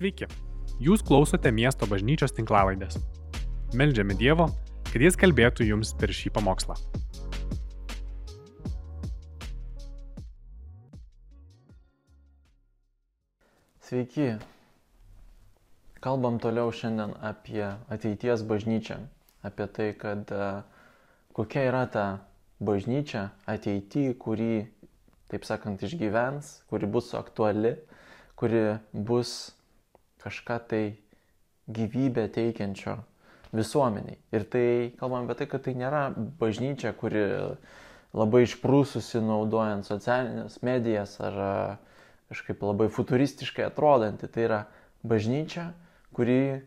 Sveiki, 0.00 0.24
jūs 0.80 1.02
klausote 1.04 1.50
miesto 1.52 1.84
bažnyčios 1.84 2.32
tinklavaidės. 2.32 2.94
Meldžiame 3.76 4.14
Dievo, 4.16 4.46
kad 4.86 5.02
Jis 5.04 5.18
kalbėtų 5.20 5.66
jums 5.68 5.90
per 6.00 6.08
šį 6.16 6.32
pamokslą. 6.38 6.72
Sveiki. 13.90 14.30
Kalbam 16.00 16.40
toliau 16.40 16.72
šiandien 16.72 17.12
apie 17.20 17.68
ateities 17.92 18.48
bažnyčią, 18.48 19.02
apie 19.44 19.68
tai, 19.68 19.92
kad 20.00 20.32
e, 20.32 20.50
kokia 21.36 21.68
yra 21.68 21.84
ta 21.92 22.08
bažnyčia 22.56 23.28
ateityje, 23.44 24.16
kuri, 24.16 24.52
taip 25.28 25.44
sakant, 25.44 25.84
išgyvens, 25.84 26.62
kuri 26.72 26.88
bus 26.88 27.12
aktuali, 27.20 27.76
kuri 28.40 28.78
bus 28.96 29.59
kažką 30.22 30.58
tai 30.70 30.84
gyvybę 31.70 32.26
teikiančio 32.34 32.96
visuomeniai. 33.52 34.18
Ir 34.34 34.46
tai 34.50 34.66
kalbam 35.00 35.26
apie 35.26 35.40
tai, 35.40 35.50
kad 35.50 35.64
tai 35.66 35.74
nėra 35.78 36.08
bažnyčia, 36.40 36.92
kuri 36.98 37.24
labai 38.16 38.44
išprūsusi 38.46 39.22
naudojant 39.22 39.86
socialinės 39.86 40.60
medijas 40.66 41.16
ar 41.22 41.38
kažkaip 42.30 42.62
labai 42.62 42.90
futuristiškai 42.92 43.66
atrodanti. 43.66 44.30
Tai 44.30 44.46
yra 44.46 44.60
bažnyčia, 45.06 45.70
kuri 46.14 46.60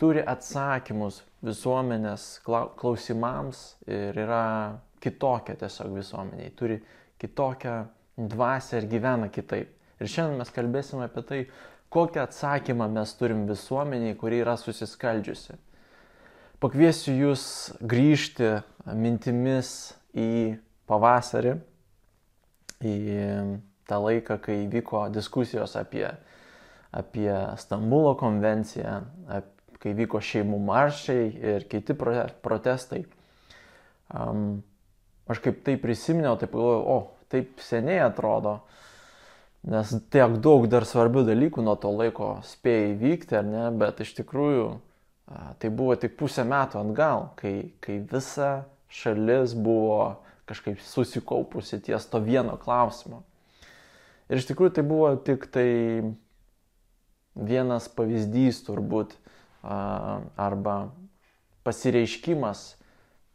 turi 0.00 0.24
atsakymus 0.24 1.22
visuomenės 1.46 2.26
klausimams 2.44 3.62
ir 3.88 4.16
yra 4.26 4.44
kitokia 5.00 5.56
tiesiog 5.60 5.94
visuomeniai, 5.96 6.52
turi 6.56 6.80
kitokią 7.20 7.76
dvasę 8.16 8.80
ir 8.80 8.90
gyvena 8.90 9.28
kitaip. 9.32 9.72
Ir 10.00 10.10
šiandien 10.12 10.40
mes 10.42 10.52
kalbėsime 10.52 11.06
apie 11.06 11.22
tai, 11.24 11.40
Kokį 11.96 12.20
atsakymą 12.20 12.90
mes 12.92 13.14
turim 13.16 13.46
visuomeniai, 13.48 14.16
kuri 14.20 14.42
yra 14.42 14.58
susiskaldžiusi? 14.60 15.54
Pakviesiu 16.60 17.14
jūs 17.16 17.44
grįžti 17.80 18.50
mintimis 18.92 19.70
į 20.12 20.58
pavasarį, 20.88 21.54
į 22.84 22.96
tą 23.88 24.00
laiką, 24.04 24.36
kai 24.44 24.58
vyko 24.68 25.06
diskusijos 25.14 25.72
apie, 25.80 26.04
apie 26.92 27.30
Stambulo 27.64 28.12
konvenciją, 28.20 28.98
kai 29.80 29.96
vyko 29.96 30.20
šeimų 30.20 30.60
maršiai 30.68 31.28
ir 31.56 31.68
kiti 31.70 31.96
protestai. 31.96 33.06
Um, 34.12 34.62
aš 35.32 35.40
kaip 35.48 35.64
tai 35.64 35.78
prisiminiau, 35.80 36.36
taip 36.36 36.52
galvojau, 36.52 36.84
o, 36.92 36.98
taip 37.32 37.64
seniai 37.64 38.04
atrodo, 38.04 38.58
nes 39.66 39.94
tiek 40.14 40.36
daug 40.42 40.68
dar 40.70 40.86
svarbių 40.86 41.24
dalykų 41.26 41.64
nuo 41.66 41.74
to 41.80 41.90
laiko 41.90 42.36
spėjo 42.46 42.92
įvykti, 42.94 43.38
ar 43.40 43.46
ne, 43.46 43.64
bet 43.74 44.02
iš 44.04 44.14
tikrųjų 44.20 44.68
tai 45.58 45.70
buvo 45.74 45.96
tik 45.98 46.14
pusę 46.18 46.44
metų 46.46 46.78
atgal, 46.84 47.30
kai, 47.40 47.72
kai 47.82 47.98
visa 47.98 48.68
šalis 48.86 49.56
buvo 49.58 50.22
kažkaip 50.46 50.78
susikaupusi 50.78 51.80
ties 51.82 52.06
to 52.06 52.20
vieno 52.22 52.54
klausimo. 52.62 53.24
Ir 54.30 54.38
iš 54.38 54.46
tikrųjų 54.46 54.76
tai 54.78 54.86
buvo 54.86 55.10
tik 55.26 55.48
tai 55.50 55.68
vienas 57.34 57.90
pavyzdys 57.90 58.62
turbūt 58.66 59.16
arba 59.66 60.76
pasireiškimas 61.66 62.75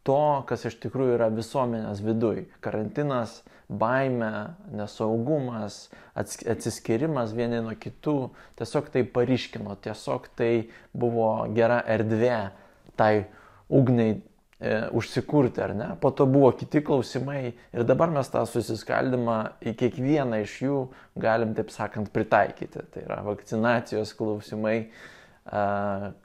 to, 0.07 0.43
kas 0.49 0.65
iš 0.69 0.77
tikrųjų 0.81 1.17
yra 1.17 1.29
visuomenės 1.33 2.01
viduj. 2.03 2.45
Karantinas, 2.63 3.41
baime, 3.71 4.55
nesaugumas, 4.75 5.85
atsiskirimas 6.17 7.35
vieni 7.35 7.61
nuo 7.63 7.75
kitų, 7.79 8.15
tiesiog 8.59 8.89
tai 8.93 9.05
pariškino, 9.07 9.77
tiesiog 9.83 10.27
tai 10.37 10.51
buvo 10.91 11.29
gera 11.55 11.79
erdvė 11.87 12.41
tai 12.99 13.13
ugniai 13.71 14.17
e, 14.17 14.73
užsikurti, 14.97 15.61
ar 15.63 15.75
ne? 15.77 15.87
Po 16.01 16.11
to 16.11 16.27
buvo 16.29 16.51
kiti 16.57 16.81
klausimai 16.83 17.53
ir 17.53 17.87
dabar 17.87 18.11
mes 18.11 18.27
tą 18.33 18.43
susiskaldimą 18.49 19.37
į 19.63 19.75
kiekvieną 19.79 20.41
iš 20.43 20.57
jų 20.65 20.81
galim, 21.21 21.55
taip 21.55 21.71
sakant, 21.71 22.11
pritaikyti. 22.13 22.83
Tai 22.91 23.05
yra 23.05 23.21
vakcinacijos 23.29 24.11
klausimai, 24.19 24.75
e, 24.83 25.63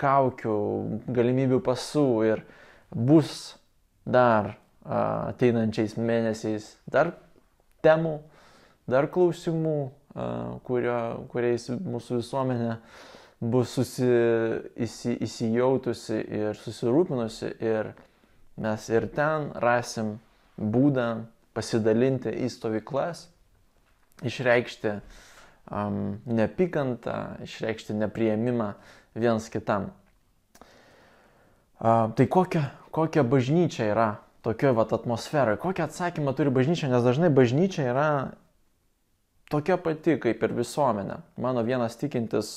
kaukių, 0.02 0.58
galimybių 1.06 1.62
pasų 1.70 2.08
ir 2.32 2.42
bus 2.90 3.54
dar 4.06 4.54
ateinančiais 4.86 5.96
mėnesiais 5.98 6.76
dar 6.86 7.12
temų, 7.84 8.20
dar 8.86 9.08
klausimų, 9.10 9.76
kurio, 10.66 10.98
kuriais 11.32 11.68
mūsų 11.74 12.20
visuomenė 12.22 12.76
bus 13.40 13.74
susi, 13.76 14.08
įsi, 14.86 15.16
įsijautusi 15.26 16.20
ir 16.38 16.56
susirūpinusi 16.62 17.50
ir 17.60 17.92
mes 18.62 18.86
ir 18.88 19.08
ten 19.12 19.50
rasim 19.60 20.16
būdą 20.56 21.26
pasidalinti 21.56 22.32
į 22.46 22.48
stovyklas, 22.52 23.26
išreikšti 24.24 24.94
um, 24.96 26.16
nepykantą, 26.24 27.42
išreikšti 27.44 27.96
neprieimimą 28.00 28.72
vienas 29.16 29.50
kitam. 29.52 29.90
Uh, 31.76 32.08
tai 32.16 32.24
kokia, 32.32 32.70
kokia 32.96 33.26
bažnyčia 33.28 33.90
yra 33.92 34.08
tokioje 34.46 34.72
vat 34.78 34.92
atmosferoje, 34.96 35.60
kokią 35.60 35.84
atsakymą 35.84 36.32
turi 36.38 36.52
bažnyčia, 36.54 36.88
nes 36.88 37.04
dažnai 37.04 37.28
bažnyčia 37.34 37.90
yra 37.90 38.08
tokia 39.52 39.76
pati 39.76 40.16
kaip 40.22 40.40
ir 40.42 40.54
visuomenė. 40.56 41.18
Mano 41.36 41.64
vienas 41.66 41.98
tikintis 42.00 42.48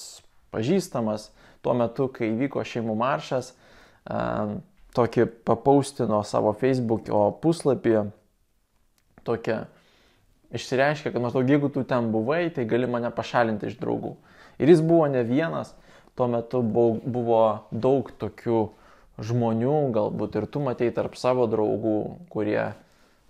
pažįstamas 0.54 1.30
tuo 1.66 1.76
metu, 1.76 2.08
kai 2.14 2.32
vyko 2.40 2.64
šeimų 2.64 2.96
maršas, 3.02 3.52
tokį 4.96 5.28
papaustino 5.50 6.22
savo 6.24 6.56
Facebook'o 6.56 7.26
puslapį, 7.44 8.08
tokia 9.28 9.66
išsireiškia, 10.56 11.12
kad 11.12 11.22
maždaug 11.22 11.52
jeigu 11.52 11.70
tu 11.74 11.84
ten 11.84 12.14
buvai, 12.14 12.48
tai 12.54 12.66
gali 12.70 12.88
mane 12.90 13.12
pašalinti 13.14 13.70
iš 13.70 13.78
draugų. 13.82 14.16
Ir 14.60 14.72
jis 14.72 14.82
buvo 14.82 15.06
ne 15.12 15.22
vienas, 15.28 15.76
tuo 16.16 16.32
metu 16.32 16.64
buvo 16.64 17.44
daug 17.72 18.10
tokių 18.20 18.70
žmonių, 19.26 19.78
galbūt 19.96 20.38
ir 20.40 20.48
tu 20.52 20.62
matei 20.64 20.92
tarp 20.96 21.18
savo 21.20 21.48
draugų, 21.50 21.98
kurie 22.32 22.72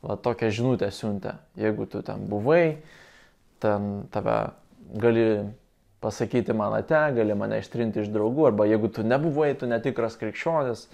va, 0.03 0.16
tokią 0.16 0.51
žinutę 0.53 0.89
siuntė. 0.94 1.38
Jeigu 1.59 1.88
tu 1.89 2.03
ten 2.05 2.27
buvai, 2.29 2.79
ten 3.63 3.89
tave 4.13 4.38
gali 4.99 5.28
pasakyti 5.99 6.55
man 6.55 6.78
ate, 6.78 7.01
gali 7.17 7.35
mane 7.35 7.59
ištrinti 7.59 8.03
iš 8.03 8.11
draugų, 8.13 8.49
arba 8.51 8.67
jeigu 8.69 8.91
tu 8.95 9.03
nebuvai, 9.03 9.51
tu 9.59 9.67
netikras 9.69 10.17
krikščionis. 10.19 10.88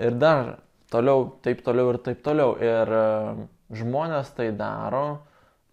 Ir 0.00 0.16
dar 0.16 0.56
toliau, 0.92 1.28
taip 1.44 1.60
toliau 1.66 1.92
ir 1.92 2.00
taip 2.04 2.22
toliau. 2.24 2.54
Ir 2.62 2.94
žmonės 3.76 4.32
tai 4.36 4.50
daro 4.56 5.20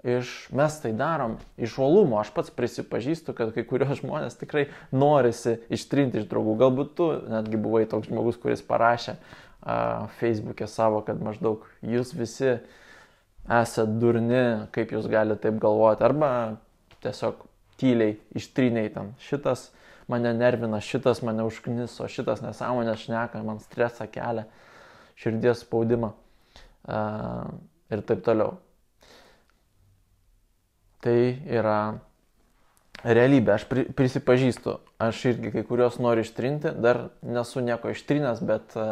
iš, 0.06 0.32
mes 0.54 0.78
tai 0.82 0.92
darom 0.94 1.38
iš 1.58 1.78
uolumo. 1.82 2.20
Aš 2.22 2.30
pats 2.36 2.54
prisipažįstu, 2.54 3.34
kad 3.38 3.54
kai 3.56 3.66
kurios 3.66 4.00
žmonės 4.02 4.38
tikrai 4.38 4.68
norisi 4.94 5.58
ištrinti 5.74 6.22
iš 6.22 6.28
draugų. 6.30 6.56
Galbūt 6.62 6.94
tu 6.98 7.10
netgi 7.32 7.60
buvai 7.62 7.86
toks 7.90 8.12
žmogus, 8.12 8.38
kuris 8.42 8.62
parašė 8.66 9.16
uh, 9.18 10.06
Facebook'e 10.20 10.70
savo, 10.70 11.02
kad 11.08 11.22
maždaug 11.26 11.66
jūs 11.82 12.14
visi 12.18 12.58
esate 13.46 13.98
durni, 14.02 14.44
kaip 14.76 14.94
jūs 14.94 15.10
galite 15.10 15.48
taip 15.48 15.58
galvoti. 15.62 16.06
Arba 16.06 16.30
tiesiog 17.06 17.42
tyliai 17.82 18.20
ištriniai 18.38 18.92
ten. 18.94 19.14
Šitas 19.26 19.72
mane 20.12 20.36
nervina, 20.38 20.82
šitas 20.86 21.24
mane 21.26 21.46
užkniso, 21.48 22.06
šitas 22.12 22.46
nesąmonė 22.46 22.94
šneka, 23.02 23.42
man 23.46 23.58
stresą 23.64 24.06
kelia, 24.12 24.46
širdies 25.18 25.66
spaudimą 25.66 26.14
uh, 26.14 27.50
ir 27.90 28.06
taip 28.06 28.22
toliau. 28.26 28.60
Tai 31.06 31.18
yra 31.46 31.80
realybė. 33.06 33.60
Aš 33.60 33.68
prisipažįstu, 33.70 34.80
aš 35.02 35.20
irgi 35.30 35.52
kai 35.54 35.62
kurios 35.68 36.00
noriu 36.02 36.26
ištrinti, 36.26 36.72
dar 36.82 37.10
nesu 37.22 37.62
nieko 37.62 37.92
ištrinęs, 37.94 38.42
bet 38.46 38.74
e, 38.74 38.88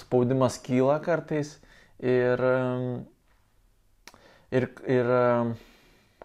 spaudimas 0.00 0.56
kyla 0.64 0.96
kartais 1.04 1.58
ir, 2.00 2.40
ir, 4.56 4.68
ir 4.88 5.12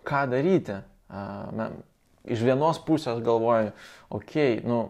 ką 0.08 0.24
daryti. 0.32 0.80
Iš 2.32 2.46
vienos 2.46 2.80
pusės 2.86 3.20
galvoju, 3.26 3.74
okei, 4.14 4.60
okay, 4.62 4.64
nu, 4.64 4.84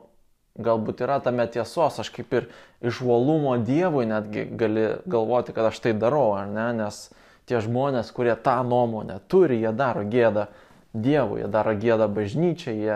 galbūt 0.62 1.02
yra 1.06 1.18
tame 1.24 1.46
tiesos, 1.50 1.98
aš 2.04 2.12
kaip 2.14 2.34
ir 2.36 2.50
iš 2.84 3.00
uolumo 3.06 3.56
Dievui 3.64 4.04
netgi 4.10 4.46
gali 4.60 4.86
galvoti, 5.10 5.56
kad 5.56 5.72
aš 5.72 5.80
tai 5.82 5.96
darau, 5.98 6.34
ar 6.36 6.50
ne, 6.52 6.68
nes 6.84 7.06
tie 7.52 7.60
žmonės, 7.64 8.14
kurie 8.16 8.34
tą 8.40 8.62
nuomonę 8.64 9.20
turi, 9.32 9.60
jie 9.62 9.76
daro 9.76 10.08
gėdą 10.08 10.48
Dievui, 10.92 11.40
jie 11.40 11.48
daro 11.48 11.72
gėdą 11.80 12.10
bažnyčiai, 12.12 12.76
jie 12.76 12.96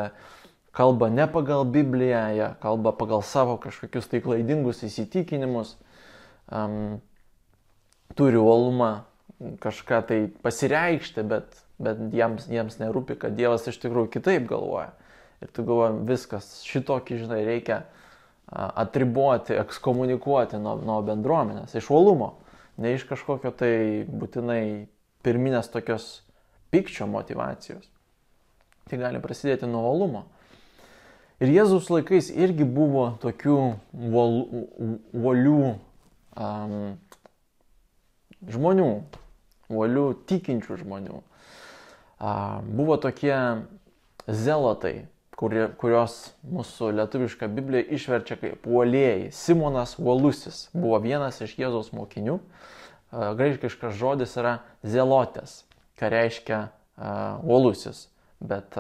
kalba 0.75 1.07
ne 1.07 1.27
pagal 1.31 1.63
Bibliją, 1.63 2.23
jie 2.35 2.47
kalba 2.63 2.91
pagal 2.91 3.23
savo 3.23 3.55
kažkokius 3.63 4.09
tai 4.11 4.19
klaidingus 4.23 4.83
įsitikinimus, 4.83 5.77
um, 6.51 6.97
turi 8.19 8.39
uolumą 8.39 9.05
kažką 9.63 10.01
tai 10.07 10.19
pasireikšti, 10.43 11.23
bet, 11.27 11.55
bet 11.79 11.99
jiems, 12.11 12.47
jiems 12.51 12.79
nerūpi, 12.79 13.17
kad 13.19 13.35
Dievas 13.35 13.67
iš 13.71 13.79
tikrųjų 13.83 14.11
kitaip 14.17 14.47
galvoja. 14.51 14.91
Ir 15.43 15.51
tu 15.55 15.63
galvoji, 15.67 16.03
viskas, 16.07 16.51
šitokį, 16.67 17.21
žinai, 17.23 17.41
reikia 17.47 17.83
atriboti, 18.51 19.55
ekskomunikuoti 19.57 20.59
nuo, 20.61 20.75
nuo 20.85 20.99
bendruomenės, 21.05 21.75
iš 21.75 21.89
uolumo, 21.91 22.35
ne 22.77 22.93
iš 22.95 23.05
kažkokio 23.09 23.51
tai 23.55 24.05
būtinai 24.09 24.87
pirminės 25.25 25.71
tokios 25.73 26.21
pykčio 26.73 27.07
motivacijos. 27.09 27.87
Tai 28.85 28.99
gali 29.01 29.21
prasidėti 29.23 29.69
nuo 29.69 29.81
uolumo. 29.89 30.25
Ir 31.43 31.51
Jėzus 31.51 31.89
laikais 31.91 32.29
irgi 32.31 32.63
buvo 32.63 33.09
tokių 33.23 33.57
uolių 35.15 35.57
um, 35.65 36.75
žmonių, 38.55 38.91
uolių 39.73 40.05
tikinčių 40.29 40.77
žmonių. 40.83 41.17
Uh, 42.15 42.61
buvo 42.63 42.95
tokie 43.01 43.35
zelotai, 44.27 45.07
kuri, 45.39 45.67
kurios 45.79 46.15
mūsų 46.47 46.91
lietuviška 46.99 47.49
Biblija 47.51 47.85
išverčia 47.97 48.37
kaip 48.39 48.67
uolėjai. 48.67 49.29
Simonas 49.35 49.97
Uolusis 49.99 50.69
buvo 50.75 50.99
vienas 51.03 51.41
iš 51.43 51.57
Jėzaus 51.59 51.91
mokinių. 51.95 52.39
Graikiškas 53.11 53.95
žodis 53.95 54.35
yra 54.39 54.57
zelotės, 54.83 55.63
ką 55.99 56.09
reiškia 56.11 56.61
uolusis. 57.43 58.07
Bet 58.43 58.75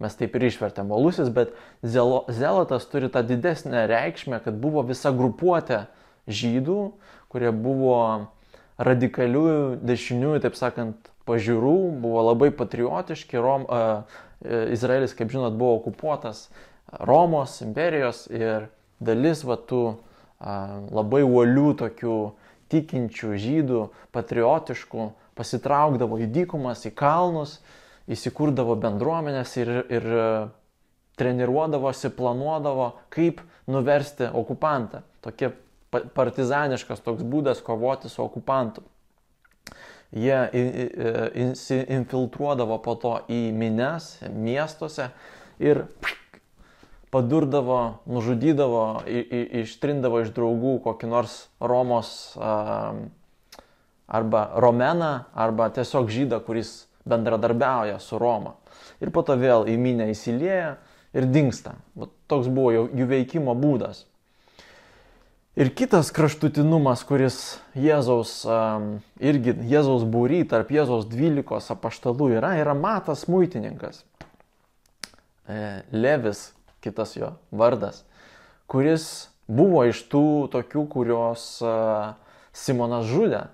mes 0.00 0.16
taip 0.16 0.36
ir 0.36 0.46
išvertėm 0.50 0.92
uolusis, 0.92 1.32
bet 1.32 1.56
zelo, 1.84 2.24
zelotas 2.28 2.88
turi 2.92 3.10
tą 3.12 3.24
didesnę 3.26 3.86
reikšmę, 3.88 4.40
kad 4.44 4.56
buvo 4.60 4.84
visa 4.84 5.12
grupuotė 5.16 5.86
žydų, 6.28 6.80
kurie 7.32 7.52
buvo 7.52 7.98
radikalių 8.76 9.46
dešiniųjų, 9.84 10.40
taip 10.44 10.56
sakant, 10.58 11.12
pažiūrų, 11.26 11.76
buvo 12.02 12.22
labai 12.28 12.52
patriotiški, 12.54 13.38
Rom, 13.42 13.64
uh, 13.66 14.04
Izraelis, 14.44 15.14
kaip 15.16 15.30
žinot, 15.32 15.56
buvo 15.56 15.78
okupuotas 15.78 16.48
Romos 17.00 17.60
imperijos 17.64 18.26
ir 18.30 18.68
dalis 19.02 19.42
va 19.46 19.56
tų 19.58 19.84
labai 20.92 21.22
uolių 21.24 21.70
tokių 21.80 22.18
tikinčių 22.72 23.32
žydų, 23.40 23.80
patriotiškų, 24.14 25.08
pasitraukdavo 25.38 26.18
į 26.22 26.28
dykumas, 26.34 26.84
į 26.86 26.92
kalnus, 26.98 27.58
įsikurdavo 28.10 28.76
bendruomenės 28.82 29.56
ir, 29.58 29.72
ir 29.90 30.08
treniruodavosi, 31.18 32.10
planuodavo, 32.14 32.92
kaip 33.14 33.40
nuversti 33.70 34.28
okupantą. 34.28 35.02
Tokia 35.24 35.54
partizaniškas 35.90 37.00
toks 37.02 37.24
būdas 37.24 37.62
kovoti 37.64 38.10
su 38.12 38.22
okupantu 38.22 38.84
jie 40.14 40.38
infiltruodavo 41.98 42.78
po 42.84 42.94
to 43.00 43.14
į 43.32 43.40
mines 43.56 44.16
miestuose 44.30 45.10
ir 45.62 45.86
padurdavo, 47.10 48.02
nužudydavo, 48.10 48.82
ištrindavo 49.62 50.20
iš 50.24 50.32
draugų 50.36 50.78
kokį 50.84 51.10
nors 51.10 51.36
Romos 51.60 52.10
arba 54.06 54.42
Romeną, 54.62 55.12
arba 55.34 55.70
tiesiog 55.74 56.10
žydą, 56.12 56.40
kuris 56.46 56.86
bendradarbiauja 57.06 57.98
su 58.02 58.18
Roma. 58.18 58.56
Ir 59.00 59.10
po 59.14 59.22
to 59.26 59.36
vėl 59.38 59.66
į 59.70 59.76
minę 59.80 60.10
įsilieja 60.12 60.76
ir 61.16 61.26
dinksta. 61.30 61.76
Toks 62.30 62.50
buvo 62.52 62.86
jų 62.90 63.08
veikimo 63.10 63.54
būdas. 63.58 64.04
Ir 65.56 65.70
kitas 65.72 66.10
kraštutinumas, 66.12 67.00
kuris 67.08 67.36
Jėzaus, 67.80 68.42
irgi 69.24 69.54
Jėzaus 69.70 70.02
būry, 70.04 70.42
tarp 70.44 70.68
Jėzaus 70.74 71.06
dvylikos 71.08 71.70
apaštalų 71.72 72.28
yra, 72.34 72.50
yra 72.60 72.74
Matas 72.76 73.22
muitininkas. 73.24 74.02
E, 75.48 75.80
Levis, 75.96 76.50
kitas 76.84 77.14
jo 77.16 77.30
vardas, 77.56 78.02
kuris 78.68 79.30
buvo 79.48 79.86
iš 79.88 80.02
tų 80.12 80.26
tokių, 80.52 80.84
kurios 80.92 81.48
Simonas 82.52 83.08
žudė. 83.08 83.46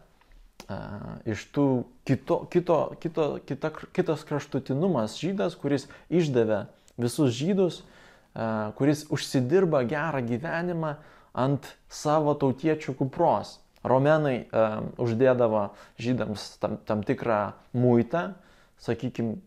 Iš 1.23 1.47
tų 1.55 1.69
kito, 2.03 2.41
kito, 2.51 2.81
kito, 2.99 3.29
kita, 3.47 3.73
kitas 3.95 4.27
kraštutinumas 4.27 5.21
žydas, 5.23 5.55
kuris 5.55 5.87
išdavė 6.11 6.65
visus 6.99 7.31
žydus, 7.39 7.85
kuris 8.75 9.07
užsidirba 9.07 9.87
gerą 9.87 10.27
gyvenimą 10.27 10.97
ant 11.33 11.69
savo 11.93 12.35
tautiečių 12.39 12.97
kupros. 12.99 13.59
Romenai 13.83 14.45
e, 14.45 14.67
uždėdavo 15.03 15.73
žydams 15.99 16.45
tam, 16.63 16.77
tam 16.87 17.03
tikrą 17.07 17.41
muitą, 17.75 18.29
sakykime, 18.83 19.41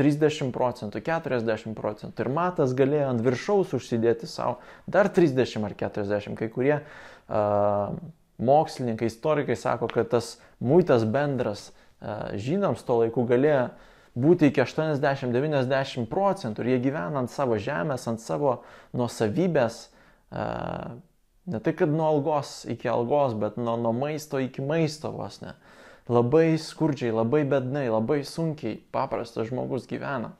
30 0.00 0.52
procentų, 0.54 1.02
40 1.04 1.74
procentų. 1.76 2.24
Ir 2.24 2.30
matas 2.32 2.72
galėjo 2.76 3.10
ant 3.10 3.20
viršaus 3.24 3.74
užsidėti 3.76 4.28
savo 4.30 4.58
dar 4.88 5.10
30 5.12 5.66
ar 5.66 5.74
40. 5.76 6.38
Kai 6.38 6.48
kurie 6.52 6.78
uh, 6.78 7.92
mokslininkai, 8.40 9.10
istorikai 9.10 9.58
sako, 9.60 9.90
kad 9.92 10.08
tas 10.14 10.38
muitas 10.62 11.04
bendras 11.04 11.68
uh, 11.68 12.32
žydams 12.32 12.86
tuo 12.86 13.02
laiku 13.02 13.26
galėjo 13.28 13.68
būti 14.20 14.48
iki 14.48 14.64
80-90 14.64 16.08
procentų 16.10 16.64
ir 16.64 16.72
jie 16.72 16.80
gyvena 16.88 17.20
ant 17.20 17.32
savo 17.32 17.60
žemės, 17.60 18.08
ant 18.10 18.24
savo 18.24 18.60
nuosavybės, 18.96 19.82
uh, 20.32 20.96
Ne 21.46 21.60
tai, 21.60 21.72
kad 21.76 21.88
nuo 21.88 22.06
algos 22.06 22.64
iki 22.68 22.88
algos, 22.88 23.34
bet 23.38 23.56
nuo, 23.56 23.76
nuo 23.80 23.92
maisto 23.96 24.38
iki 24.42 24.62
maisto 24.62 25.10
vos 25.14 25.40
ne. 25.40 25.54
Labai 26.10 26.58
skurdžiai, 26.58 27.12
labai 27.14 27.44
bednai, 27.48 27.86
labai 27.88 28.20
sunkiai 28.26 28.80
paprastas 28.92 29.48
žmogus 29.48 29.86
gyvena. 29.88 30.34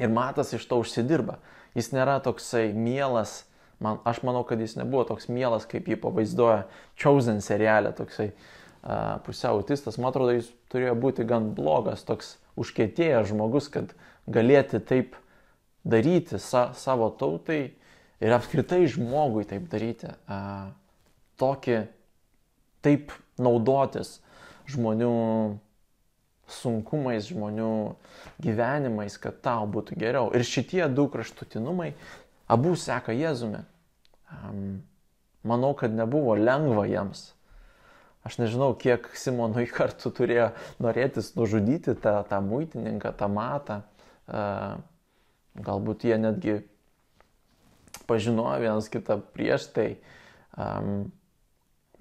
Ir 0.00 0.12
matas 0.12 0.52
iš 0.56 0.66
to 0.68 0.80
užsidirba. 0.82 1.38
Jis 1.76 1.92
nėra 1.94 2.18
toksai 2.24 2.70
mielas, 2.76 3.42
man, 3.80 4.00
aš 4.08 4.22
manau, 4.26 4.42
kad 4.48 4.60
jis 4.60 4.76
nebuvo 4.78 5.04
toks 5.08 5.28
mielas, 5.32 5.66
kaip 5.68 5.88
jį 5.88 5.98
pavaizduoja 6.02 6.64
Chosen 7.00 7.40
serialė, 7.44 7.92
toksai 7.96 8.30
uh, 8.32 9.20
pusiau 9.26 9.60
autistas. 9.60 9.98
Man 10.00 10.10
atrodo, 10.10 10.34
jis 10.36 10.50
turėjo 10.72 10.96
būti 11.00 11.26
gan 11.28 11.52
blogas, 11.56 12.04
toks 12.08 12.36
užkėtėjęs 12.60 13.30
žmogus, 13.32 13.70
kad 13.72 13.94
galėti 14.32 14.80
taip 14.80 15.16
daryti 15.84 16.40
sa, 16.40 16.70
savo 16.76 17.10
tautai 17.18 17.72
ir 18.22 18.34
apskritai 18.36 18.86
žmogui 18.90 19.44
taip 19.50 19.66
daryti, 19.72 20.12
tokį, 21.42 21.78
taip 22.86 23.12
naudotis 23.42 24.20
žmonių 24.70 25.12
sunkumais, 26.52 27.26
žmonių 27.30 27.72
gyvenimais, 28.44 29.18
kad 29.20 29.40
tau 29.44 29.66
būtų 29.70 29.98
geriau. 29.98 30.30
Ir 30.36 30.44
šitie 30.46 30.84
du 30.92 31.08
kraštutinumai 31.10 31.92
abu 32.50 32.74
seka 32.78 33.14
Jėzumi. 33.16 33.64
Manau, 35.42 35.72
kad 35.78 35.94
nebuvo 35.94 36.36
lengva 36.38 36.84
jiems. 36.86 37.32
Aš 38.22 38.38
nežinau, 38.38 38.70
kiek 38.78 39.08
Simonui 39.18 39.66
kartu 39.66 40.12
turėjo 40.14 40.52
norėtis 40.82 41.32
nužudyti 41.34 41.96
tą, 41.98 42.20
tą 42.28 42.38
muitininką, 42.44 43.10
tą 43.18 43.26
matą. 43.32 43.80
Galbūt 45.58 46.06
jie 46.06 46.20
netgi 46.22 46.60
pažinojo 48.08 48.60
vienas 48.62 48.88
kitą 48.92 49.18
prieš 49.34 49.68
tai. 49.74 49.88
Um, 50.58 51.10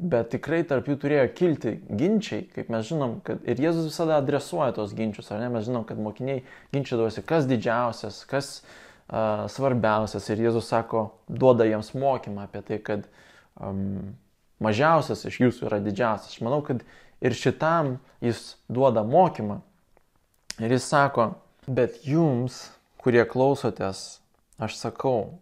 bet 0.01 0.31
tikrai 0.33 0.63
tarp 0.67 0.87
jų 0.89 0.97
turėjo 1.03 1.25
kilti 1.37 1.75
ginčiai, 1.93 2.45
kaip 2.55 2.71
mes 2.73 2.87
žinom, 2.89 3.19
kad 3.25 3.43
ir 3.45 3.59
Jėzus 3.61 3.91
visada 3.91 4.17
adresuoja 4.17 4.73
tos 4.75 4.95
ginčius, 4.97 5.29
ar 5.31 5.43
ne? 5.43 5.49
Mes 5.53 5.67
žinom, 5.67 5.85
kad 5.87 6.01
mokiniai 6.01 6.41
ginčydavosi, 6.73 7.23
kas 7.27 7.45
didžiausias, 7.49 8.23
kas 8.29 8.49
uh, 8.61 9.45
svarbiausias. 9.51 10.29
Ir 10.33 10.41
Jėzus 10.47 10.71
sako, 10.73 11.11
duoda 11.29 11.67
jiems 11.69 11.93
mokymą 11.93 12.47
apie 12.47 12.63
tai, 12.65 12.79
kad 12.81 13.05
um, 13.61 14.15
mažiausias 14.63 15.25
iš 15.29 15.37
jūsų 15.43 15.69
yra 15.69 15.81
didžiausias. 15.85 16.33
Aš 16.33 16.45
manau, 16.47 16.63
kad 16.65 16.81
ir 17.21 17.37
šitam 17.37 17.99
jis 18.25 18.55
duoda 18.71 19.05
mokymą. 19.05 19.61
Ir 20.61 20.73
jis 20.73 20.89
sako, 20.89 21.35
bet 21.69 22.01
jums, 22.05 22.71
kurie 23.01 23.23
klausotės, 23.29 24.21
aš 24.61 24.75
sakau, 24.77 25.37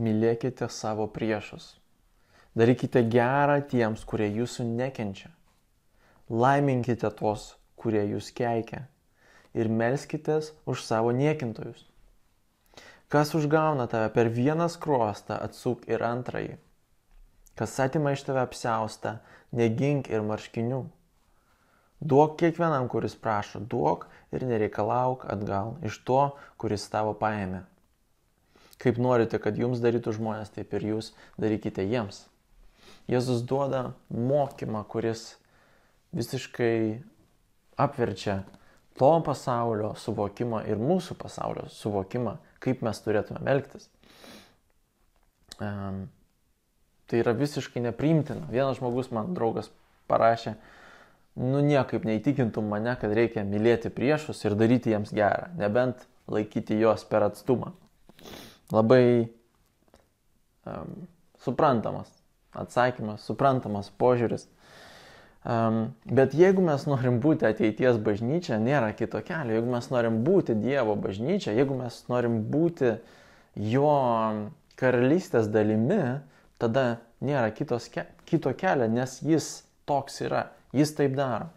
mylėkite 0.00 0.68
savo 0.72 1.06
priešus. 1.12 1.74
Darykite 2.58 3.04
gerą 3.06 3.60
tiems, 3.70 4.02
kurie 4.08 4.26
jūsų 4.32 4.66
nekenčia. 4.66 5.30
Laiminkite 6.30 7.10
tos, 7.18 7.54
kurie 7.78 8.02
jūs 8.08 8.32
keikia. 8.34 8.86
Ir 9.54 9.70
melskitės 9.70 10.52
už 10.66 10.82
savo 10.86 11.12
niekintojus. 11.14 11.86
Kas 13.10 13.34
užgauna 13.34 13.88
tave 13.90 14.10
per 14.14 14.30
vieną 14.30 14.68
skruostą, 14.70 15.38
atsuk 15.42 15.88
ir 15.90 16.02
antrąjį. 16.06 16.54
Kas 17.58 17.74
atima 17.82 18.12
iš 18.14 18.22
tave 18.28 18.44
apsaustą, 18.44 19.16
negink 19.50 20.10
ir 20.10 20.22
marškinių. 20.22 20.84
Duok 22.00 22.38
kiekvienam, 22.40 22.86
kuris 22.88 23.18
prašo, 23.18 23.60
duok 23.60 24.06
ir 24.32 24.46
nereikalauk 24.46 25.26
atgal 25.28 25.74
iš 25.84 25.98
to, 26.06 26.22
kuris 26.56 26.86
tavo 26.88 27.12
paėmė. 27.18 27.64
Kaip 28.80 28.96
norite, 29.02 29.38
kad 29.42 29.58
jums 29.60 29.82
darytų 29.82 30.14
žmonės, 30.16 30.52
taip 30.54 30.72
ir 30.78 30.86
jūs 30.94 31.12
darykite 31.40 31.84
jiems. 31.84 32.24
Jėzus 33.10 33.42
duoda 33.44 33.90
mokymą, 34.08 34.84
kuris 34.88 35.34
visiškai 36.16 37.02
apverčia 37.80 38.40
to 38.98 39.10
pasaulio 39.24 39.94
suvokimą 39.98 40.62
ir 40.68 40.80
mūsų 40.80 41.16
pasaulio 41.20 41.66
suvokimą, 41.72 42.36
kaip 42.60 42.82
mes 42.84 43.00
turėtume 43.04 43.40
elgtis. 43.48 43.88
Um, 45.60 46.06
tai 47.08 47.20
yra 47.22 47.34
visiškai 47.36 47.82
nepriimtina. 47.84 48.48
Vienas 48.52 48.78
žmogus 48.80 49.10
man 49.12 49.34
draugas 49.36 49.70
parašė, 50.10 50.54
nu 51.40 51.60
niekaip 51.64 52.04
neįtikintum 52.06 52.68
mane, 52.70 52.94
kad 53.00 53.12
reikia 53.16 53.44
mylėti 53.46 53.92
priešus 53.94 54.44
ir 54.44 54.56
daryti 54.58 54.94
jiems 54.94 55.12
gerą, 55.16 55.50
nebent 55.58 56.04
laikyti 56.30 56.78
juos 56.80 57.04
per 57.08 57.26
atstumą. 57.28 57.74
Labai 58.70 59.04
um, 60.66 60.96
suprantamas 61.42 62.10
atsakymas, 62.56 63.24
suprantamas 63.26 63.90
požiūris. 64.00 64.46
Um, 65.40 65.94
bet 66.04 66.34
jeigu 66.36 66.60
mes 66.64 66.82
norim 66.84 67.16
būti 67.22 67.46
ateities 67.48 67.96
bažnyčia, 68.04 68.58
nėra 68.60 68.90
kito 68.96 69.22
kelio. 69.24 69.56
Jeigu 69.56 69.72
mes 69.72 69.88
norim 69.92 70.20
būti 70.26 70.56
Dievo 70.60 70.96
bažnyčia, 71.00 71.54
jeigu 71.56 71.78
mes 71.78 72.02
norim 72.12 72.42
būti 72.52 72.98
Jo 73.56 73.94
karalystės 74.78 75.48
dalimi, 75.50 76.20
tada 76.60 77.00
nėra 77.24 77.50
kitos, 77.56 77.88
kito 78.28 78.52
kelio, 78.56 78.86
nes 78.88 79.18
Jis 79.24 79.48
toks 79.88 80.20
yra. 80.26 80.50
Jis 80.76 80.92
taip 80.94 81.16
daro. 81.16 81.48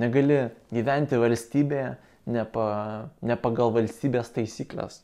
Negali 0.00 0.46
gyventi 0.72 1.18
valstybėje 1.20 1.90
ne, 2.32 2.44
pa, 2.48 2.66
ne 3.20 3.36
pagal 3.36 3.74
valstybės 3.74 4.32
taisyklės. 4.32 5.02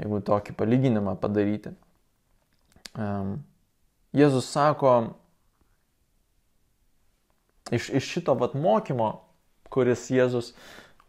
Jeigu 0.00 0.20
tokį 0.24 0.56
palyginimą 0.56 1.14
padaryti. 1.20 1.74
Jėzus 4.16 4.48
sako, 4.50 4.94
iš, 7.70 7.90
iš 8.00 8.08
šito 8.14 8.34
vat 8.40 8.56
mokymo, 8.58 9.10
kuris 9.70 10.08
Jėzus, 10.10 10.54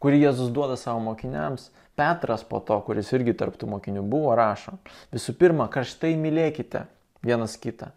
kurį 0.02 0.26
Jėzus 0.26 0.52
duoda 0.54 0.76
savo 0.78 1.00
mokiniams, 1.08 1.70
Petras 1.96 2.40
po 2.48 2.60
to, 2.64 2.78
kuris 2.86 3.10
irgi 3.12 3.34
tarptų 3.36 3.68
mokinių 3.68 4.02
buvo, 4.08 4.32
rašo, 4.38 4.78
visų 5.12 5.34
pirma, 5.36 5.66
karštai 5.72 6.14
mylėkite 6.16 6.86
vienas 7.24 7.58
kitą, 7.60 7.90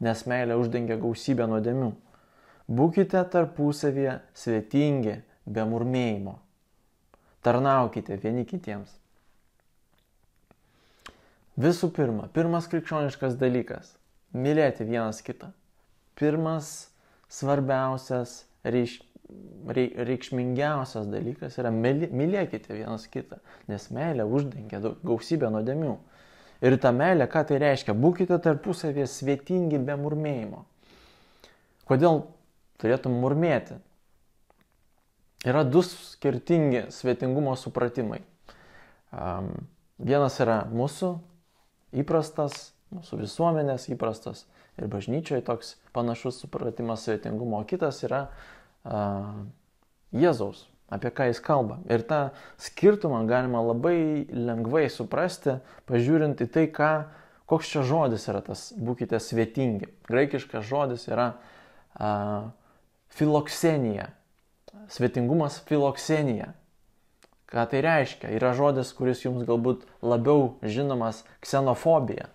nes 0.00 0.24
meilė 0.28 0.56
uždengia 0.56 0.96
gausybę 1.00 1.44
nuodėmių. 1.50 1.90
Būkite 2.72 3.20
tarpusavėje 3.34 4.16
svetingi, 4.38 5.18
be 5.44 5.66
murmėjimo. 5.68 6.38
Tarnaukite 7.44 8.16
vieni 8.22 8.46
kitiems. 8.48 9.01
Visų 11.60 11.90
pirma, 11.92 12.30
pirmas 12.32 12.64
krikščioniškas 12.72 13.36
dalykas- 13.36 13.96
mylėti 14.44 14.86
vienas 14.88 15.20
kitą. 15.20 15.50
Pirmas 16.16 16.88
svarbiausias, 17.28 18.44
reiš, 18.64 19.02
reikšmingiausias 19.68 21.06
dalykas 21.12 21.58
yra 21.58 21.70
mylėkite 21.70 22.72
vienas 22.72 23.06
kitą, 23.06 23.38
nes 23.68 23.88
meilė 23.90 24.24
uždengia 24.24 24.80
gausybę 25.04 25.50
nuodėmių. 25.52 25.98
Ir 26.62 26.78
ta 26.78 26.92
meilė, 26.92 27.26
ką 27.28 27.46
tai 27.46 27.58
reiškia? 27.58 27.92
Būkite 27.92 28.38
tarpusavėje 28.38 29.06
svetingi 29.06 29.78
be 29.78 29.96
murmėjimo. 29.98 30.64
Kodėl 31.84 32.22
turėtum 32.78 33.12
murmėti? 33.20 33.76
Yra 35.44 35.64
du 35.64 35.82
skirtingi 35.82 36.86
svetingumo 36.94 37.56
supratimai. 37.58 38.22
Um, 39.12 39.66
vienas 39.98 40.38
yra 40.40 40.62
mūsų 40.70 41.18
įprastas, 41.96 42.72
mūsų 42.92 43.22
visuomenės 43.22 43.88
įprastas 43.92 44.46
ir 44.80 44.88
bažnyčioje 44.92 45.44
toks 45.46 45.76
panašus 45.96 46.40
supratimas 46.42 47.04
svetingumo, 47.06 47.60
kitas 47.68 48.02
yra 48.06 48.26
uh, 48.28 49.42
Jėzaus, 50.12 50.66
apie 50.92 51.12
ką 51.12 51.28
jis 51.30 51.40
kalba. 51.44 51.78
Ir 51.88 52.04
tą 52.08 52.20
skirtumą 52.60 53.22
galima 53.28 53.62
labai 53.64 54.28
lengvai 54.28 54.88
suprasti, 54.92 55.58
pažiūrint 55.88 56.42
į 56.44 56.48
tai, 56.52 56.66
ką, 56.72 56.92
koks 57.48 57.72
čia 57.72 57.84
žodis 57.88 58.28
yra 58.32 58.42
tas 58.44 58.70
būkite 58.76 59.20
svetingi. 59.20 59.88
Graikiškas 60.08 60.66
žodis 60.68 61.06
yra 61.08 61.32
uh, 61.32 62.50
filoksenija. 63.12 64.10
Svetingumas 64.92 65.60
filoksenija. 65.68 66.52
Ką 67.52 67.66
tai 67.68 67.82
reiškia? 67.84 68.30
Yra 68.32 68.54
žodis, 68.56 68.94
kuris 68.96 69.26
jums 69.26 69.44
galbūt 69.44 69.84
labiau 70.00 70.54
žinomas 70.64 71.20
ksenofobija. 71.44 72.30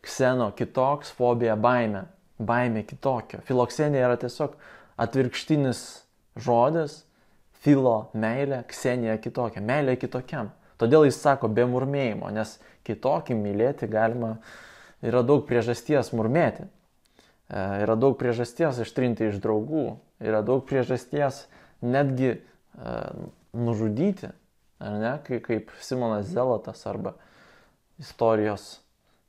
Kseno 0.00 0.48
kitoks, 0.56 1.12
fobija 1.12 1.58
baime. 1.60 2.06
Baime 2.40 2.86
kitokio. 2.88 3.42
Filoksenija 3.44 4.06
yra 4.08 4.16
tiesiog 4.20 4.54
atvirkštinis 5.00 5.82
žodis. 6.40 7.02
Filo 7.60 8.08
meilė, 8.16 8.62
ksenija 8.70 9.18
kitokia. 9.20 9.60
Meilė 9.60 9.98
kitokiam. 10.00 10.48
Todėl 10.80 11.04
jis 11.04 11.18
sako 11.20 11.50
be 11.52 11.66
murmėjimo, 11.68 12.30
nes 12.32 12.54
kitokį 12.88 13.36
mylėti 13.36 13.88
galima, 13.92 14.38
yra 15.04 15.20
daug 15.26 15.44
priežasties 15.48 16.14
murmėti. 16.16 16.64
E, 16.64 17.64
yra 17.84 17.98
daug 18.00 18.16
priežasties 18.16 18.80
ištrinti 18.86 19.28
iš 19.28 19.36
draugų. 19.44 19.98
Yra 20.24 20.40
daug 20.46 20.64
priežasties 20.64 21.42
netgi 21.84 22.32
e, 22.32 22.40
nužudyti, 23.52 24.30
ar 24.80 24.98
ne, 25.00 25.14
kai, 25.26 25.40
kaip 25.44 25.72
Simonas 25.80 26.30
Zelotas 26.30 26.86
arba 26.88 27.14
istorijos 28.00 28.78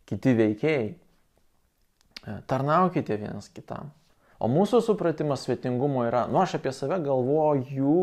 kiti 0.10 0.36
veikėjai. 0.38 0.92
E, 0.92 2.36
tarnaukite 2.48 3.18
vienas 3.18 3.50
kitam. 3.54 3.92
O 4.42 4.50
mūsų 4.50 4.82
supratimas 4.82 5.46
svetingumo 5.46 6.08
yra, 6.08 6.26
nu 6.30 6.42
aš 6.42 6.58
apie 6.58 6.74
save 6.74 6.98
galvoju 7.04 7.96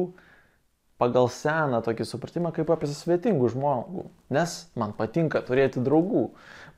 pagal 0.98 1.28
seną 1.30 1.78
tokį 1.86 2.04
supratimą 2.06 2.50
kaip 2.54 2.70
apie 2.74 2.90
svetingų 2.90 3.50
žmogų. 3.54 4.04
Nes 4.34 4.56
man 4.78 4.94
patinka 4.98 5.42
turėti 5.46 5.82
draugų, 5.82 6.24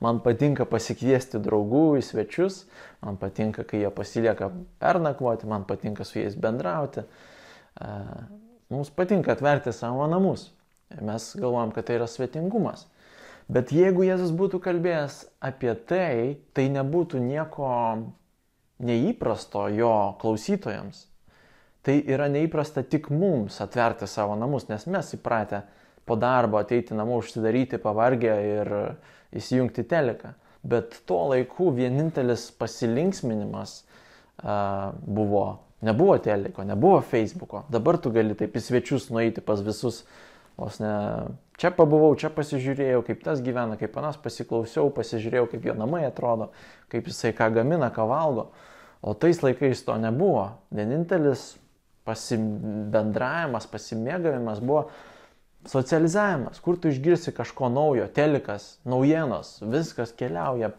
man 0.01 0.21
patinka 0.25 0.67
pasikviesti 0.69 1.41
draugų 1.41 1.85
į 1.99 2.05
svečius, 2.05 2.63
man 3.01 3.17
patinka, 3.21 3.65
kai 3.65 3.81
jie 3.83 3.91
pasilieka 3.93 4.51
pernakvoti, 4.81 5.49
man 5.49 5.65
patinka 5.69 6.05
su 6.05 6.19
jais 6.21 6.37
bendrauti. 6.37 7.05
E, 7.05 7.91
mums 8.71 8.91
patinka 8.95 9.35
atverti 9.35 9.73
savo 9.75 10.07
namus. 10.09 10.49
Mes 11.01 11.29
galvojam, 11.39 11.71
kad 11.71 11.87
tai 11.87 11.99
yra 11.99 12.07
svetingumas. 12.09 12.87
Bet 13.51 13.71
jeigu 13.75 14.05
Jėzus 14.05 14.31
būtų 14.35 14.61
kalbėjęs 14.63 15.21
apie 15.43 15.73
tai, 15.87 16.39
tai 16.55 16.67
nebūtų 16.71 17.19
nieko 17.23 17.69
neįprasto 18.83 19.67
jo 19.75 19.93
klausytojams. 20.21 21.05
Tai 21.81 21.95
yra 22.13 22.27
neįprasta 22.29 22.83
tik 22.85 23.09
mums 23.09 23.57
atverti 23.63 24.07
savo 24.07 24.35
namus, 24.37 24.67
nes 24.69 24.85
mes 24.85 25.15
įpratę 25.17 25.63
po 26.05 26.17
darbo 26.19 26.59
ateiti 26.61 26.95
namo, 26.97 27.17
užsidaryti 27.21 27.79
pavargę 27.81 28.35
ir 28.45 28.71
įsijungti 29.37 29.85
teleką. 29.89 30.35
Bet 30.61 30.99
tuo 31.09 31.23
laiku 31.31 31.71
vienintelis 31.73 32.51
pasilinksminimas 32.59 33.79
uh, 33.81 34.91
buvo, 35.01 35.45
nebuvo 35.81 36.17
teliko, 36.21 36.63
nebuvo 36.67 37.01
Facebooko. 37.01 37.65
Dabar 37.69 37.97
tu 38.01 38.11
gali 38.13 38.37
taip 38.37 38.55
į 38.57 38.63
svečius 38.63 39.09
nueiti 39.13 39.43
pas 39.45 39.63
visus 39.65 40.03
Vos 40.57 40.77
ne, 40.79 40.89
čia 41.57 41.71
pabuvau, 41.73 42.11
čia 42.19 42.29
pasižiūrėjau, 42.33 43.01
kaip 43.07 43.23
tas 43.25 43.39
gyvena, 43.41 43.77
kaip 43.79 43.93
panas 43.95 44.19
pasiklausiau, 44.21 44.91
pasižiūrėjau, 44.93 45.47
kaip 45.53 45.65
jo 45.65 45.73
namai 45.77 46.03
atrodo, 46.05 46.51
kaip 46.91 47.07
jisai 47.09 47.31
ką 47.37 47.47
gamina, 47.55 47.89
ką 47.93 48.05
valgo. 48.09 48.51
O 49.01 49.15
tais 49.17 49.39
laikais 49.41 49.81
to 49.87 49.95
nebuvo. 49.97 50.51
Vienintelis 50.75 51.55
pasibendravimas, 52.05 53.65
pasimėgavimas 53.71 54.61
buvo 54.61 54.89
socializavimas, 55.69 56.61
kur 56.61 56.77
tu 56.81 56.89
išgirsi 56.89 57.33
kažko 57.37 57.69
naujo, 57.73 58.05
telikas, 58.13 58.75
naujienos, 58.85 59.59
viskas 59.65 60.13
keliauja 60.17 60.73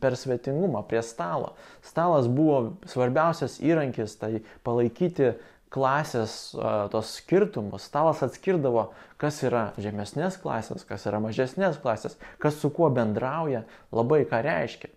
per 0.00 0.16
svetingumą 0.18 0.82
prie 0.88 1.02
stalo. 1.06 1.54
Stalas 1.84 2.28
buvo 2.28 2.78
svarbiausias 2.88 3.58
įrankis 3.64 4.18
tai 4.20 4.42
palaikyti 4.66 5.32
klasės 5.72 6.52
tos 6.92 7.14
skirtumus. 7.18 7.86
Stalas 7.88 8.20
atskirdavo, 8.24 8.90
kas 9.20 9.40
yra 9.46 9.70
žemesnės 9.80 10.36
klasės, 10.42 10.84
kas 10.88 11.06
yra 11.08 11.22
mažesnės 11.24 11.78
klasės, 11.82 12.18
kas 12.42 12.58
su 12.60 12.70
kuo 12.74 12.90
bendrauja, 12.92 13.64
labai 13.94 14.22
ką 14.28 14.42
reiškia. 14.44 14.92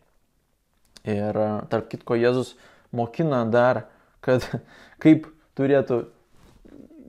Ir 1.06 1.40
tarp 1.72 1.88
kitko 1.92 2.18
Jėzus 2.18 2.56
mokina 2.96 3.44
dar, 3.48 3.86
kad 4.26 4.44
kaip 5.04 5.30
turėtų 5.56 6.06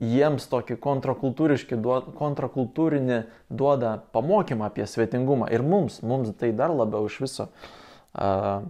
jiems 0.01 0.47
tokį 0.51 0.77
kontrakultūrinį 0.83 3.19
duoda 3.49 3.97
pamokymą 4.13 4.65
apie 4.69 4.85
svetingumą. 4.87 5.49
Ir 5.53 5.61
mums, 5.65 6.01
mums 6.05 6.31
tai 6.39 6.51
dar 6.55 6.71
labiau 6.73 7.05
iš 7.09 7.19
viso 7.23 7.45
uh, 7.49 7.53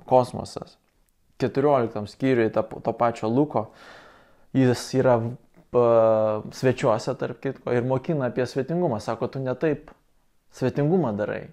kosmosas. 0.10 0.78
14 1.42 2.08
skyriui 2.10 2.50
to, 2.54 2.64
to 2.64 2.94
pačio 2.98 3.30
Luko 3.30 3.68
jis 4.58 4.94
yra 4.98 5.20
svečiuose, 6.52 7.14
tarp 7.20 7.40
kitko, 7.44 7.72
ir 7.76 7.84
mokina 7.86 8.26
apie 8.32 8.46
svetingumą. 8.48 9.00
Sako, 9.04 9.28
tu 9.28 9.40
netaip 9.44 9.92
svetingumą 10.56 11.14
darai. 11.18 11.48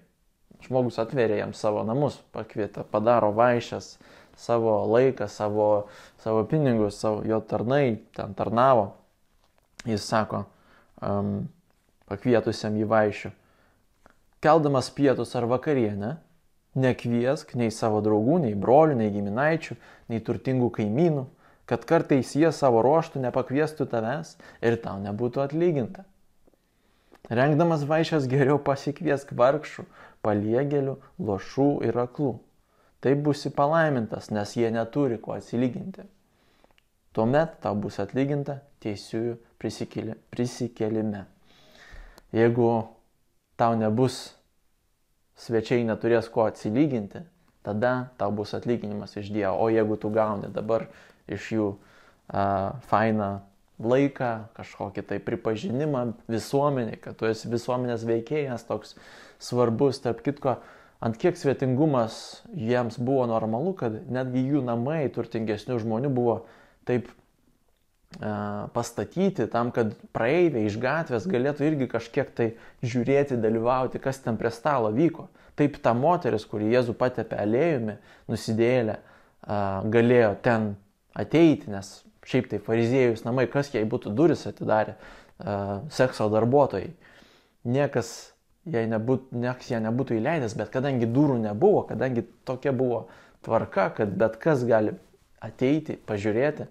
Žmogus 0.65 0.99
atveria 0.99 1.37
jam 1.43 1.53
savo 1.53 1.83
namus, 1.85 2.17
pakvietė, 2.33 2.83
padaro 2.89 3.31
vaišės, 3.35 3.97
savo 4.39 4.85
laiką, 4.89 5.27
savo, 5.29 5.87
savo 6.23 6.45
pinigus, 6.49 6.97
savo, 6.97 7.21
jo 7.27 7.41
tarnai 7.45 7.99
ten 8.15 8.33
tarnavo. 8.33 8.93
Jis 9.89 10.05
sako, 10.05 10.45
um, 11.01 11.47
pakvietusiam 12.09 12.75
į 12.77 12.87
vaišių, 12.89 13.31
keldamas 14.45 14.91
pietus 14.93 15.33
ar 15.37 15.47
vakarienę, 15.49 16.15
nekviesk 16.75 17.55
nei 17.55 17.71
savo 17.71 18.01
draugų, 18.03 18.41
nei 18.45 18.55
brolių, 18.59 18.97
nei 18.99 19.13
giminaičių, 19.13 19.77
nei 20.11 20.21
turtingų 20.21 20.69
kaimynų, 20.75 21.25
kad 21.65 21.85
kartais 21.89 22.35
jie 22.37 22.51
savo 22.53 22.83
ruoštų 22.85 23.23
nepakviestų 23.23 23.87
tavęs 23.89 24.35
ir 24.61 24.77
tau 24.83 24.99
nebūtų 25.01 25.41
atlyginta. 25.45 26.05
Rengdamas 27.25 27.87
vaišės 27.89 28.27
geriau 28.29 28.59
pasikviesk 28.61 29.31
vargšų, 29.33 29.87
paliegėlių, 30.25 30.99
lošų 31.17 31.69
ir 31.87 31.97
aklų. 32.03 32.35
Taip 33.01 33.23
būsi 33.25 33.49
palaimintas, 33.53 34.29
nes 34.33 34.53
jie 34.57 34.69
neturi 34.73 35.17
ko 35.21 35.33
atsilyginti. 35.37 36.05
Tuomet 37.15 37.53
tau 37.63 37.77
bus 37.79 37.95
atlyginta 38.03 38.59
teisiųjų 38.83 39.37
prisikėlime. 40.35 41.21
Jeigu 42.35 42.67
tau 43.55 43.77
nebus 43.79 44.35
svečiai 45.39 45.85
neturės 45.87 46.27
ko 46.31 46.43
atsilyginti, 46.49 47.23
tada 47.63 48.11
tau 48.19 48.33
bus 48.35 48.51
atlyginimas 48.57 49.15
iš 49.15 49.31
Dievo. 49.31 49.55
O 49.63 49.71
jeigu 49.71 49.97
tu 49.99 50.11
gauni 50.11 50.51
dabar 50.51 50.89
iš 51.31 51.51
jų 51.55 51.69
a, 52.27 52.75
fainą 52.89 53.29
laiką, 53.79 54.31
kažkokį 54.55 55.03
tai 55.09 55.19
pripažinimą 55.23 56.05
visuomeniai, 56.31 56.99
kad 57.01 57.17
tu 57.19 57.27
esi 57.27 57.49
visuomenės 57.51 58.05
veikėjas 58.07 58.67
toks 58.67 58.95
svarbus, 59.43 59.99
tarp 60.03 60.21
kitko, 60.25 60.57
ant 61.03 61.19
kiek 61.19 61.35
svetingumas 61.39 62.43
jiems 62.55 62.99
buvo 62.99 63.25
normalu, 63.31 63.73
kad 63.79 63.97
netgi 64.07 64.45
jų 64.51 64.63
namai 64.67 65.03
turtingesnių 65.15 65.81
žmonių 65.83 66.13
buvo 66.15 66.37
taip 66.87 67.11
pastatyti 68.71 69.47
tam, 69.51 69.71
kad 69.75 69.91
praeiviai 70.15 70.69
iš 70.69 70.77
gatvės 70.79 71.25
galėtų 71.27 71.65
irgi 71.67 71.87
kažkiek 71.91 72.29
tai 72.35 72.47
žiūrėti, 72.85 73.39
dalyvauti, 73.41 73.99
kas 73.99 74.21
ten 74.23 74.37
prie 74.39 74.51
stalo 74.55 74.91
vyko. 74.95 75.27
Taip 75.59 75.79
ta 75.83 75.93
moteris, 75.95 76.45
kuri 76.47 76.69
Jėzų 76.71 76.95
patepė 76.99 77.39
alėjumi, 77.43 77.97
nusidėlė, 78.31 78.97
galėjo 79.91 80.31
ten 80.43 80.73
ateiti, 81.15 81.71
nes 81.71 81.91
šiaip 82.27 82.49
tai 82.51 82.59
fariziejus 82.63 83.25
namai, 83.27 83.45
kas 83.51 83.73
jai 83.73 83.83
būtų 83.87 84.15
duris 84.15 84.45
atidarę, 84.47 84.95
sekso 85.91 86.29
darbuotojai. 86.31 86.93
Niekas 87.67 88.11
jai 88.69 88.85
nebūtų, 88.89 89.35
niekas 89.43 89.69
ją 89.71 89.81
nebūtų 89.85 90.19
įleidęs, 90.19 90.55
bet 90.57 90.71
kadangi 90.73 91.07
durų 91.09 91.37
nebuvo, 91.43 91.83
kadangi 91.89 92.25
tokia 92.47 92.73
buvo 92.75 93.05
tvarka, 93.45 93.91
kad 93.99 94.15
bet 94.17 94.39
kas 94.41 94.63
gali 94.67 94.95
ateiti, 95.45 95.97
pažiūrėti, 96.09 96.67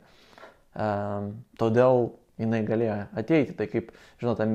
todėl 1.61 2.09
jinai 2.41 2.63
galėjo 2.67 2.99
ateiti. 3.17 3.57
Tai 3.59 3.69
kaip, 3.71 3.93
žinote, 4.23 4.49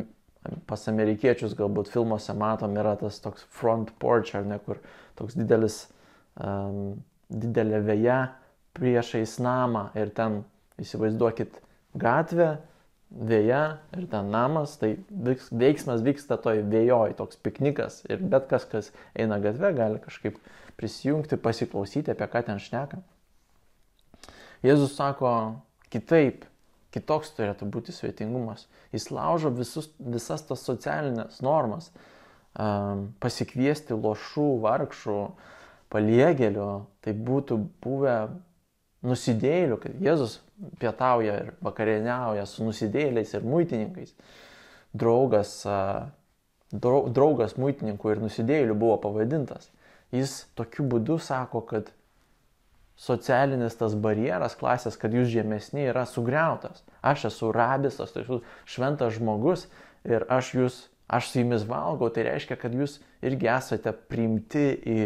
pas 0.70 0.86
amerikiečius 0.92 1.56
galbūt 1.58 1.92
filmuose 1.94 2.36
matom 2.38 2.78
yra 2.80 2.96
tas 3.00 3.20
toks 3.24 3.46
front 3.56 3.92
porch, 4.02 4.36
ar 4.38 4.48
ne, 4.48 4.60
kur 4.64 4.80
toks 5.20 5.38
didelis, 5.40 5.84
um, 6.40 7.00
didelė 7.30 7.84
vėja 7.86 8.20
priešais 8.78 9.38
namą 9.44 9.90
ir 10.00 10.12
ten 10.16 10.44
įsivaizduokit 10.80 11.60
gatvę, 12.00 12.58
vėja 13.10 13.80
ir 13.98 14.06
ten 14.12 14.30
namas, 14.32 14.76
tai 14.78 14.96
veiksmas 15.10 16.04
vyksta 16.06 16.38
toj 16.42 16.62
vėjoj, 16.70 17.16
toks 17.18 17.40
piknikas 17.42 18.04
ir 18.10 18.22
bet 18.22 18.46
kas, 18.52 18.68
kas 18.70 18.92
eina 19.18 19.40
gatve, 19.42 19.72
gali 19.76 20.02
kažkaip 20.04 20.38
prisijungti, 20.80 21.40
pasiklausyti, 21.42 22.14
apie 22.14 22.30
ką 22.30 22.46
ten 22.48 22.62
šneka. 22.62 23.02
Jėzus 24.66 24.96
sako, 24.98 25.32
kitaip, 25.94 26.44
kitoks 26.96 27.32
turėtų 27.38 27.70
būti 27.72 27.96
svetingumas. 27.96 28.66
Jis 28.96 29.10
laužo 29.14 29.52
visus, 29.56 29.92
visas 30.00 30.44
tas 30.48 30.66
socialinės 30.66 31.40
normas. 31.46 31.92
Um, 32.60 33.12
pasikviesti 33.22 33.96
lošų, 33.96 34.48
vargšų, 34.66 35.20
paliegėlių, 35.94 36.70
tai 37.06 37.14
būtų 37.14 37.60
buvę 37.84 38.16
nusidėlių, 39.06 39.78
kad 39.80 40.02
Jėzus 40.04 40.40
pietauja 40.82 41.38
ir 41.44 41.52
vakarieniauja 41.64 42.46
su 42.50 42.66
nusidėliais 42.68 43.32
ir 43.38 43.46
muitininkais. 43.48 44.12
Draugas, 44.92 45.54
draugas 46.74 47.56
muitininkų 47.62 48.16
ir 48.16 48.24
nusidėlių 48.26 48.76
buvo 48.76 48.98
pavadintas. 49.06 49.70
Jis 50.12 50.42
tokiu 50.58 50.88
būdu 50.90 51.20
sako, 51.22 51.62
kad 51.70 51.94
socialinis 53.00 53.78
tas 53.80 53.96
barjeras 53.96 54.58
klasės, 54.60 54.98
kad 55.00 55.14
jūs 55.16 55.30
žemesni 55.32 55.88
yra 55.88 56.04
sugriautas. 56.10 56.84
Aš 57.00 57.30
esu 57.32 57.54
rabis, 57.56 58.00
aš 58.04 58.18
esu 58.26 58.42
šventas 58.68 59.16
žmogus 59.16 59.68
ir 60.08 60.26
aš 60.32 60.52
jūs, 60.58 60.80
aš 61.08 61.32
su 61.32 61.40
jumis 61.40 61.64
valgau, 61.70 62.12
tai 62.12 62.28
reiškia, 62.28 62.60
kad 62.60 62.76
jūs 62.76 62.98
irgi 63.26 63.48
esate 63.54 63.94
priimti 64.12 64.66
į 64.84 65.00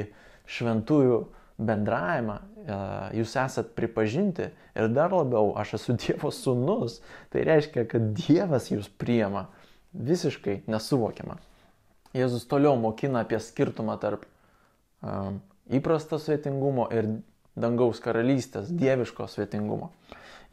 šventųjų 0.50 1.20
bendravimą, 1.64 2.40
e, 2.42 2.78
jūs 3.20 3.36
esat 3.40 3.76
pripažinti 3.78 4.50
ir 4.50 4.90
dar 4.90 5.14
labiau, 5.14 5.54
aš 5.60 5.76
esu 5.78 5.96
Dievo 6.02 6.34
sūnus, 6.34 6.98
tai 7.30 7.46
reiškia, 7.46 7.86
kad 7.90 8.10
Dievas 8.18 8.72
jūs 8.74 8.90
priema 8.90 9.48
visiškai 9.94 10.64
nesuvokiama. 10.66 11.38
Jėzus 12.18 12.46
toliau 12.50 12.74
mokina 12.78 13.22
apie 13.22 13.40
skirtumą 13.42 13.96
tarp 14.02 14.26
um, 15.02 15.40
įprasto 15.74 16.20
svetingumo 16.22 16.86
ir 16.94 17.08
dangaus 17.60 18.02
karalystės, 18.04 18.72
dieviško 18.74 19.28
svetingumo. 19.30 19.92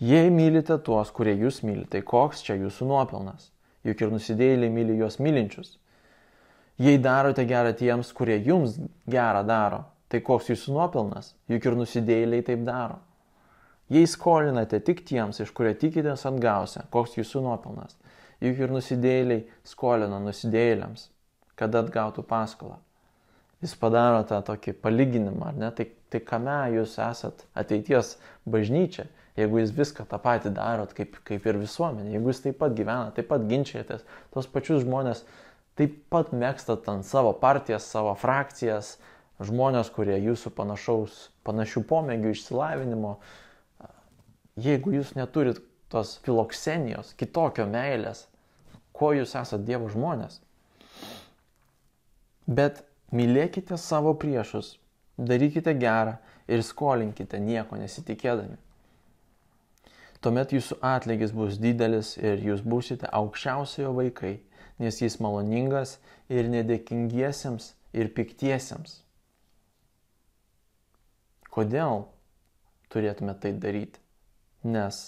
Jei 0.01 0.31
mylite 0.33 0.79
tuos, 0.85 1.11
kurie 1.13 1.35
jūs 1.37 1.61
myli, 1.65 1.85
tai 1.91 2.01
koks 2.07 2.45
čia 2.47 2.57
jūsų 2.61 2.89
nuopelnas? 2.89 3.51
Juk 3.85 4.01
ir 4.01 4.13
nusidėjėliai 4.13 4.73
myli 4.73 4.97
juos 5.01 5.19
mylinčius. 5.21 5.77
Jei 6.81 7.01
darote 7.01 7.45
gerą 7.49 7.73
tiems, 7.77 8.13
kurie 8.17 8.39
jums 8.45 8.79
gerą 9.09 9.43
daro, 9.45 9.85
tai 10.09 10.23
koks 10.25 10.49
jūsų 10.53 10.77
nuopelnas? 10.77 11.35
Juk 11.53 11.69
ir 11.69 11.77
nusidėjėliai 11.81 12.45
taip 12.49 12.65
daro. 12.69 13.01
Jei 13.93 14.07
skolinate 14.09 14.81
tik 14.87 15.03
tiems, 15.09 15.41
iš 15.43 15.51
kurio 15.57 15.75
tikitės 15.77 16.25
atgausia, 16.29 16.87
koks 16.95 17.19
jūsų 17.19 17.43
nuopelnas? 17.45 17.97
Juk 18.41 18.61
ir 18.63 18.73
nusidėjėliai 18.73 19.43
skolina 19.69 20.21
nusidėjėliams, 20.23 21.11
kad 21.61 21.75
atgautų 21.77 22.25
paskolą 22.25 22.79
jis 23.64 23.77
padaro 23.81 24.23
tą 24.29 24.40
tokį 24.46 24.75
palyginimą, 24.81 25.51
ar 25.53 25.59
ne? 25.61 25.70
Tai, 25.77 25.87
tai 26.12 26.20
kame 26.25 26.59
jūs 26.77 26.96
esat 27.05 27.44
ateities 27.59 28.16
bažnyčia, 28.49 29.07
jeigu 29.38 29.61
jūs 29.61 29.75
viską 29.77 30.07
tą 30.09 30.18
patį 30.23 30.55
darot 30.57 30.94
kaip, 30.96 31.20
kaip 31.29 31.46
ir 31.46 31.61
visuomenė, 31.61 32.16
jeigu 32.16 32.33
jūs 32.33 32.42
taip 32.46 32.59
pat 32.62 32.75
gyvenat, 32.77 33.14
taip 33.18 33.31
pat 33.31 33.46
ginčiatės, 33.51 34.05
tos 34.35 34.49
pačius 34.51 34.85
žmonės 34.87 35.25
taip 35.79 35.96
pat 36.12 36.35
mėgstat 36.37 36.88
ant 36.92 37.07
savo 37.09 37.33
partijas, 37.40 37.87
savo 37.88 38.12
frakcijas, 38.18 38.96
žmonės, 39.40 39.88
kurie 39.94 40.18
jūsų 40.20 40.53
panašaus, 40.57 41.31
panašių 41.49 41.85
pomėgių, 41.88 42.35
išsilavinimo, 42.35 43.14
jeigu 44.61 44.92
jūs 44.99 45.14
neturit 45.16 45.62
tos 45.90 46.18
filoksenijos, 46.27 47.14
kitokio 47.18 47.64
meilės, 47.70 48.27
kuo 48.92 49.14
jūs 49.16 49.33
esate 49.38 49.64
Dievo 49.64 49.88
žmonės. 49.90 50.38
Bet 52.51 52.83
Mylėkite 53.11 53.75
savo 53.81 54.12
priešus, 54.14 54.77
darykite 55.18 55.75
gerą 55.75 56.14
ir 56.46 56.62
skolinkite 56.62 57.40
nieko 57.42 57.79
nesitikėdami. 57.81 58.59
Tuomet 60.20 60.53
jūsų 60.53 60.77
atlygis 60.85 61.33
bus 61.35 61.57
didelis 61.59 62.12
ir 62.20 62.42
jūs 62.44 62.61
būsite 62.62 63.09
aukščiausiojo 63.18 63.94
vaikai, 63.96 64.35
nes 64.79 65.01
jis 65.03 65.16
maloningas 65.25 65.96
ir 66.29 66.51
nedėkingiesiems 66.53 67.73
ir 67.96 68.12
piktiesiems. 68.14 69.01
Kodėl 71.51 72.05
turėtume 72.92 73.35
tai 73.42 73.55
daryti? 73.59 73.99
Nes 74.62 75.01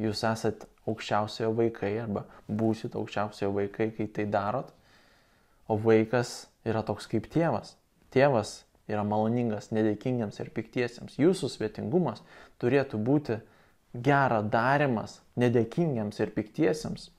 jūs 0.00 0.22
esat 0.24 0.64
aukščiausiojo 0.86 1.52
vaikai 1.58 1.92
arba 2.00 2.24
būsit 2.48 2.96
aukščiausiojo 2.96 3.52
vaikai, 3.58 3.90
kai 3.98 4.06
tai 4.06 4.28
darot 4.30 4.72
o 5.68 5.78
vaikas 5.80 6.46
yra 6.66 6.82
toks 6.86 7.08
kaip 7.10 7.28
tėvas. 7.32 7.74
Tėvas 8.14 8.62
yra 8.90 9.02
maloningas 9.06 9.72
nedėkingiams 9.74 10.38
ir 10.40 10.52
piktiesiems. 10.54 11.18
Jūsų 11.18 11.50
svetingumas 11.50 12.22
turėtų 12.62 13.00
būti 13.02 13.40
gera 13.94 14.42
darimas 14.42 15.20
nedėkingiams 15.40 16.20
ir 16.22 16.32
piktiesiems. 16.36 17.10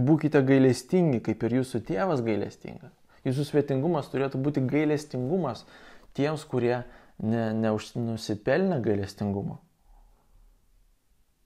Būkite 0.00 0.40
gailestingi, 0.46 1.20
kaip 1.24 1.42
ir 1.44 1.60
jūsų 1.60 1.82
tėvas 1.88 2.22
gailestingas. 2.24 2.94
Jūsų 3.26 3.46
svetingumas 3.50 4.08
turėtų 4.12 4.40
būti 4.40 4.62
gailestingumas 4.64 5.66
tiems, 6.16 6.46
kurie 6.48 6.78
ne, 7.20 7.50
nenusipelnė 7.52 8.80
gailestingumo. 8.84 9.58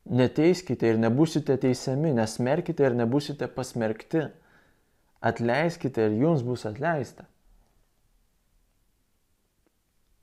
Neteiskite 0.04 0.90
ir 0.92 1.00
nebusite 1.00 1.56
teisiami, 1.56 2.12
nesmerkite 2.14 2.84
ir 2.84 2.94
nebusite 2.98 3.48
pasmerkti 3.48 4.26
Atleiskite 5.24 6.04
ir 6.04 6.18
jums 6.20 6.42
bus 6.44 6.66
atleista. 6.68 7.24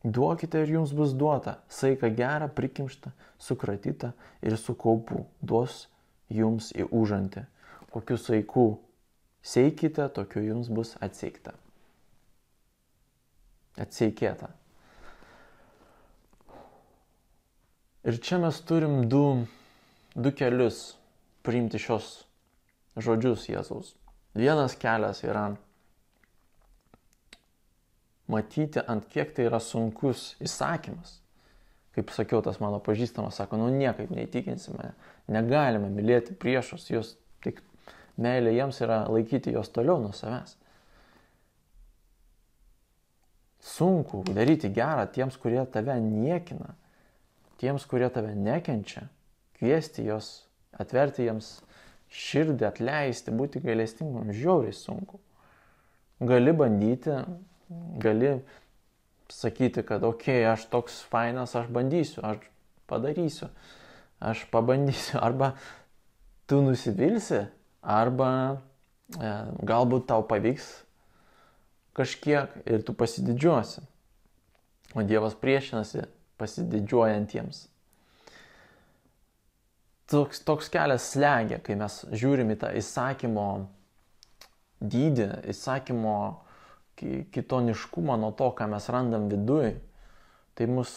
Duokite 0.03 0.61
ir 0.61 0.69
jums 0.75 0.93
bus 0.97 1.13
duota, 1.13 1.59
saika 1.69 2.09
gera, 2.09 2.47
prikimšta, 2.49 3.11
sukratyta 3.37 4.13
ir 4.41 4.57
su 4.57 4.73
kaupu 4.73 5.27
duos 5.41 5.87
jums 6.29 6.71
į 6.73 6.87
užantį. 6.89 7.45
Kokiu 7.93 8.17
saiku 8.17 8.65
seikite, 9.45 10.07
tokiu 10.13 10.41
jums 10.45 10.71
bus 10.73 10.95
atseikta. 11.01 11.53
Atseikėta. 13.81 14.49
Ir 18.01 18.17
čia 18.17 18.41
mes 18.41 18.57
turim 18.65 19.03
du, 19.09 19.45
du 20.17 20.33
kelius 20.33 20.95
priimti 21.45 21.77
šios 21.81 22.23
žodžius 22.97 23.45
Jėzaus. 23.51 23.93
Vienas 24.37 24.77
kelias 24.79 25.23
yra 25.27 25.49
matyti, 28.31 28.79
ant 28.87 29.07
kiek 29.11 29.33
tai 29.35 29.49
yra 29.49 29.59
sunkus 29.59 30.35
įsakymas. 30.43 31.17
Kaip 31.91 32.13
sakiau, 32.15 32.39
tas 32.43 32.61
mano 32.63 32.79
pažįstamas 32.79 33.35
sako, 33.35 33.59
nu 33.59 33.67
niekaip 33.75 34.13
neįtikinsime, 34.15 34.93
negalime 35.31 35.89
mylėti 35.91 36.37
priešus, 36.39 36.87
jūs 36.93 37.15
tik 37.43 37.59
meilė 38.21 38.53
jiems 38.55 38.79
yra 38.85 39.01
laikyti 39.11 39.51
juos 39.51 39.71
toliau 39.75 39.99
nuo 39.99 40.13
savęs. 40.15 40.55
Sunku 43.61 44.23
daryti 44.31 44.71
gerą 44.73 45.03
tiems, 45.11 45.35
kurie 45.37 45.61
tave 45.73 45.97
niekina, 46.01 46.71
tiems, 47.61 47.83
kurie 47.85 48.07
tave 48.09 48.31
nekenčia, 48.39 49.03
kviesti 49.59 50.07
juos, 50.07 50.31
atverti 50.79 51.27
jiems 51.27 51.57
širdį, 52.11 52.65
atleisti, 52.67 53.33
būti 53.35 53.61
gailestingam, 53.63 54.31
žiauriai 54.35 54.75
sunku. 54.75 55.19
Gali 56.21 56.53
bandyti, 56.53 57.15
gali 58.01 58.33
sakyti, 59.31 59.83
kad 59.87 60.03
okei, 60.03 60.41
okay, 60.43 60.49
aš 60.51 60.67
toks 60.73 60.99
fainas, 61.09 61.55
aš 61.55 61.71
bandysiu, 61.71 62.21
aš 62.27 62.43
padarysiu, 62.91 63.47
aš 64.19 64.43
pabandysiu. 64.51 65.21
Arba 65.27 65.53
tu 66.51 66.59
nusivilsi, 66.65 67.45
arba 67.81 68.29
e, 69.15 69.29
galbūt 69.63 70.09
tau 70.09 70.25
pavyks 70.27 70.67
kažkiek 71.97 72.51
ir 72.67 72.83
tu 72.83 72.93
pasididžiuosi. 72.97 73.83
O 74.91 75.03
Dievas 75.07 75.37
priešinasi 75.39 76.03
pasididžiuojantiems 76.41 77.70
toks, 80.11 80.43
toks 80.45 80.69
kelias 80.71 81.07
slegia, 81.13 81.59
kai 81.63 81.77
mes 81.79 82.01
žiūrim 82.11 82.51
į 82.53 82.57
tą 82.61 82.71
įsakymo 82.77 83.47
dydį, 84.81 85.27
įsakymo 85.53 86.17
kitoniškumą 87.33 88.17
nuo 88.21 88.31
to, 88.37 88.51
ką 88.57 88.67
mes 88.71 88.87
randam 88.93 89.27
viduje, 89.31 89.73
tai 90.57 90.67
mus 90.69 90.93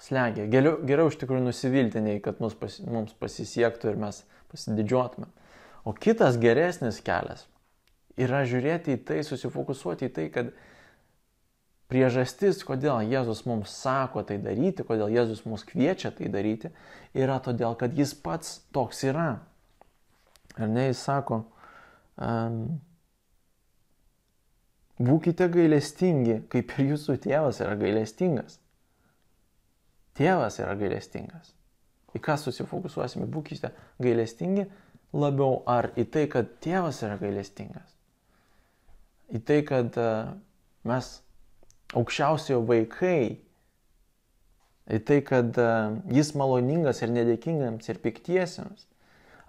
slegia. 0.00 0.46
Geriau, 0.50 0.78
geriau 0.86 1.10
iš 1.10 1.18
tikrųjų 1.20 1.48
nusivilti, 1.48 2.02
nei 2.04 2.20
kad 2.22 2.40
mus, 2.42 2.54
pas, 2.58 2.78
mums 2.84 3.16
pasisiektų 3.20 3.92
ir 3.92 4.00
mes 4.00 4.22
pasididžiuotume. 4.52 5.30
O 5.84 5.94
kitas 5.96 6.36
geresnis 6.40 7.00
kelias 7.04 7.46
yra 8.20 8.42
žiūrėti 8.48 8.98
į 8.98 9.02
tai, 9.08 9.22
susifokusuoti 9.26 10.10
į 10.10 10.14
tai, 10.16 10.26
kad 10.34 10.52
Priežastis, 11.90 12.60
kodėl 12.62 13.00
Jėzus 13.10 13.42
mums 13.50 13.72
sako 13.74 14.22
tai 14.26 14.36
daryti, 14.38 14.84
kodėl 14.86 15.10
Jėzus 15.10 15.42
mus 15.48 15.64
kviečia 15.66 16.12
tai 16.14 16.28
daryti, 16.30 16.70
yra 17.18 17.40
todėl, 17.42 17.74
kad 17.78 17.96
jis 17.98 18.12
pats 18.14 18.60
toks 18.70 19.02
yra. 19.08 19.40
Ar 20.54 20.68
ne, 20.70 20.84
jis 20.86 21.00
sako, 21.02 21.40
um, 22.14 22.60
būkite 25.02 25.48
gailestingi, 25.50 26.36
kaip 26.52 26.76
ir 26.78 26.92
jūsų 26.92 27.16
tėvas 27.24 27.58
yra 27.64 27.74
gailestingas. 27.80 28.60
Tėvas 30.18 30.60
yra 30.62 30.76
gailestingas. 30.78 31.56
Į 32.14 32.22
ką 32.22 32.36
susifokusuosime, 32.38 33.26
būkite 33.30 33.72
gailestingi 34.02 34.68
labiau 35.16 35.64
ar 35.66 35.90
į 35.98 36.06
tai, 36.14 36.28
kad 36.30 36.54
tėvas 36.62 37.02
yra 37.02 37.18
gailestingas. 37.18 37.98
Į 39.34 39.42
tai, 39.46 39.58
kad 39.66 39.98
uh, 39.98 40.32
mes 40.86 41.10
aukščiausiojo 41.96 42.62
vaikai, 42.68 43.40
į 44.90 45.00
tai, 45.06 45.20
kad 45.26 45.58
e, 45.58 45.68
jis 46.14 46.32
maloningas 46.38 47.02
ir 47.02 47.12
nedėkingams 47.14 47.90
ir 47.90 48.00
piktiesiems, 48.02 48.86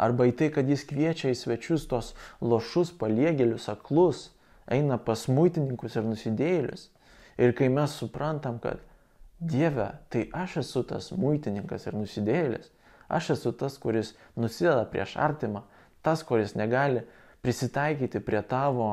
arba 0.02 0.28
į 0.30 0.36
tai, 0.38 0.50
kad 0.54 0.70
jis 0.70 0.86
kviečia 0.90 1.32
į 1.34 1.38
svečius 1.38 1.88
tos 1.90 2.14
lošus, 2.42 2.94
paliegėlius, 2.98 3.70
aklus, 3.72 4.30
eina 4.72 4.98
pas 5.02 5.28
muitininkus 5.30 5.98
ir 5.98 6.08
nusidėjėlius. 6.08 6.90
Ir 7.42 7.56
kai 7.58 7.72
mes 7.74 7.94
suprantam, 7.98 8.60
kad 8.62 8.82
Dieve, 9.42 9.88
tai 10.14 10.28
aš 10.38 10.60
esu 10.62 10.84
tas 10.86 11.08
muitininkas 11.18 11.88
ir 11.90 11.96
nusidėjėlis, 11.98 12.68
aš 13.10 13.32
esu 13.38 13.54
tas, 13.58 13.80
kuris 13.82 14.14
nusideda 14.38 14.84
prieš 14.90 15.16
artimą, 15.18 15.64
tas, 16.06 16.22
kuris 16.22 16.54
negali 16.54 17.02
prisitaikyti 17.42 18.22
prie 18.22 18.44
tavo 18.46 18.86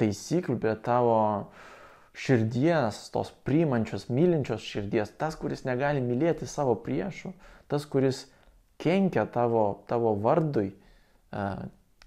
taisyklių, 0.00 0.56
prie 0.58 0.74
tavo 0.82 1.14
uh, 1.20 1.70
širdies, 2.14 3.08
tos 3.10 3.32
priimančios, 3.46 4.06
mylinčios 4.08 4.62
širdies, 4.62 5.10
tas, 5.18 5.34
kuris 5.38 5.64
negali 5.66 6.02
mylėti 6.04 6.46
savo 6.46 6.76
priešų, 6.78 7.32
tas, 7.70 7.86
kuris 7.90 8.24
kenkia 8.78 9.26
tavo, 9.30 9.82
tavo 9.90 10.14
vardui, 10.22 10.70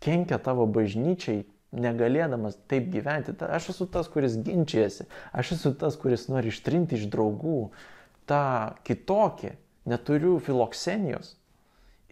kenkia 0.03 0.39
tavo 0.43 0.67
bažnyčiai, 0.71 1.43
negalėdamas 1.75 2.55
taip 2.71 2.87
gyventi. 2.93 3.35
Aš 3.43 3.73
esu 3.73 3.89
tas, 3.91 4.07
kuris 4.11 4.37
ginčiasi, 4.39 5.09
aš 5.35 5.57
esu 5.57 5.73
tas, 5.75 5.99
kuris 5.99 6.29
nori 6.31 6.53
ištrinti 6.53 6.95
iš 6.95 7.09
draugų 7.11 7.59
tą 8.29 8.43
kitokį, 8.87 9.51
neturiu 9.87 10.37
filoksenijos. 10.43 11.35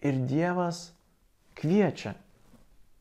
Ir 0.04 0.20
Dievas 0.28 0.90
kviečia 1.56 2.12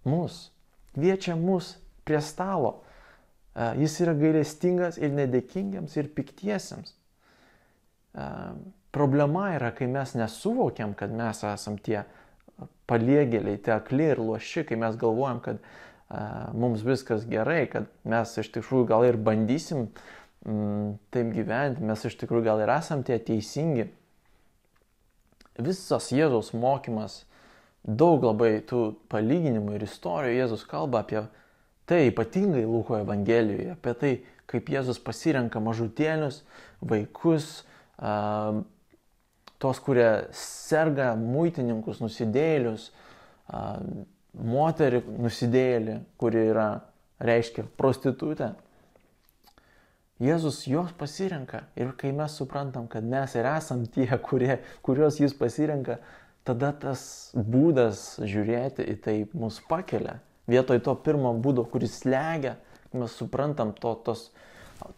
mus, 0.07 0.49
kviečia 0.95 1.35
mus 1.35 1.75
prie 2.07 2.21
stalo 2.23 2.84
Jis 3.55 4.01
yra 4.03 4.13
gailestingas 4.19 4.97
ir 4.99 5.13
nedėkingiams 5.15 5.95
ir 5.95 6.09
piktiesiems. 6.15 6.91
Problema 8.95 9.49
yra, 9.55 9.71
kai 9.75 9.87
mes 9.91 10.13
nesuvokiam, 10.15 10.93
kad 10.95 11.11
mes 11.15 11.41
esam 11.47 11.77
tie 11.79 12.01
paliegėliai, 12.87 13.59
tie 13.63 13.75
akli 13.75 14.09
ir 14.11 14.21
loši, 14.23 14.65
kai 14.67 14.77
mes 14.79 14.95
galvojam, 14.99 15.39
kad 15.43 15.63
mums 16.55 16.83
viskas 16.85 17.25
gerai, 17.27 17.65
kad 17.71 17.87
mes 18.07 18.35
iš 18.39 18.51
tikrųjų 18.55 18.87
gal 18.91 19.07
ir 19.07 19.17
bandysim 19.19 19.87
mm, 20.45 20.97
taip 21.15 21.31
gyventi, 21.35 21.83
mes 21.83 22.05
iš 22.07 22.17
tikrųjų 22.21 22.45
gal 22.45 22.63
ir 22.63 22.71
esam 22.75 23.03
tie 23.07 23.17
teisingi. 23.19 23.87
Visas 25.55 26.11
Jėzaus 26.11 26.51
mokymas, 26.55 27.23
daug 27.87 28.23
labai 28.27 28.59
tų 28.67 28.89
palyginimų 29.11 29.77
ir 29.77 29.87
istorijų 29.87 30.39
Jėzus 30.41 30.67
kalba 30.67 31.03
apie 31.05 31.23
Tai 31.85 32.07
ypatingai 32.09 32.65
Luko 32.65 32.97
Evangelijoje 32.97 33.75
apie 33.75 33.93
tai, 34.01 34.13
kaip 34.49 34.69
Jėzus 34.73 34.97
pasirenka 35.05 35.61
mažutėlius, 35.61 36.39
vaikus, 36.81 37.61
tos, 39.61 39.81
kurie 39.85 40.09
serga 40.33 41.11
muitininkus, 41.19 42.01
nusidėlius, 42.01 42.89
moterį 44.33 45.03
nusidėlį, 45.21 45.99
kuri 46.17 46.47
yra, 46.49 46.67
reiškia, 47.21 47.67
prostitutė. 47.77 48.55
Jėzus 50.25 50.63
juos 50.65 50.93
pasirenka 50.95 51.65
ir 51.77 51.91
kai 51.99 52.13
mes 52.15 52.33
suprantam, 52.39 52.89
kad 52.89 53.05
mes 53.05 53.33
ir 53.35 53.45
esam 53.51 53.83
tie, 53.85 54.07
kurie, 54.25 54.61
kuriuos 54.81 55.19
jis 55.21 55.35
pasirenka, 55.37 55.99
tada 56.47 56.71
tas 56.73 57.33
būdas 57.35 58.15
žiūrėti 58.23 58.85
į 58.89 58.95
tai 59.05 59.17
mus 59.37 59.59
pakelia 59.69 60.21
Vietoj 60.47 60.79
to 60.85 60.93
pirmo 61.01 61.33
būdo, 61.41 61.65
kuris 61.69 62.01
slegia, 62.03 62.55
mes 62.93 63.13
suprantam 63.17 63.73
to, 63.73 63.95
tos, 64.05 64.29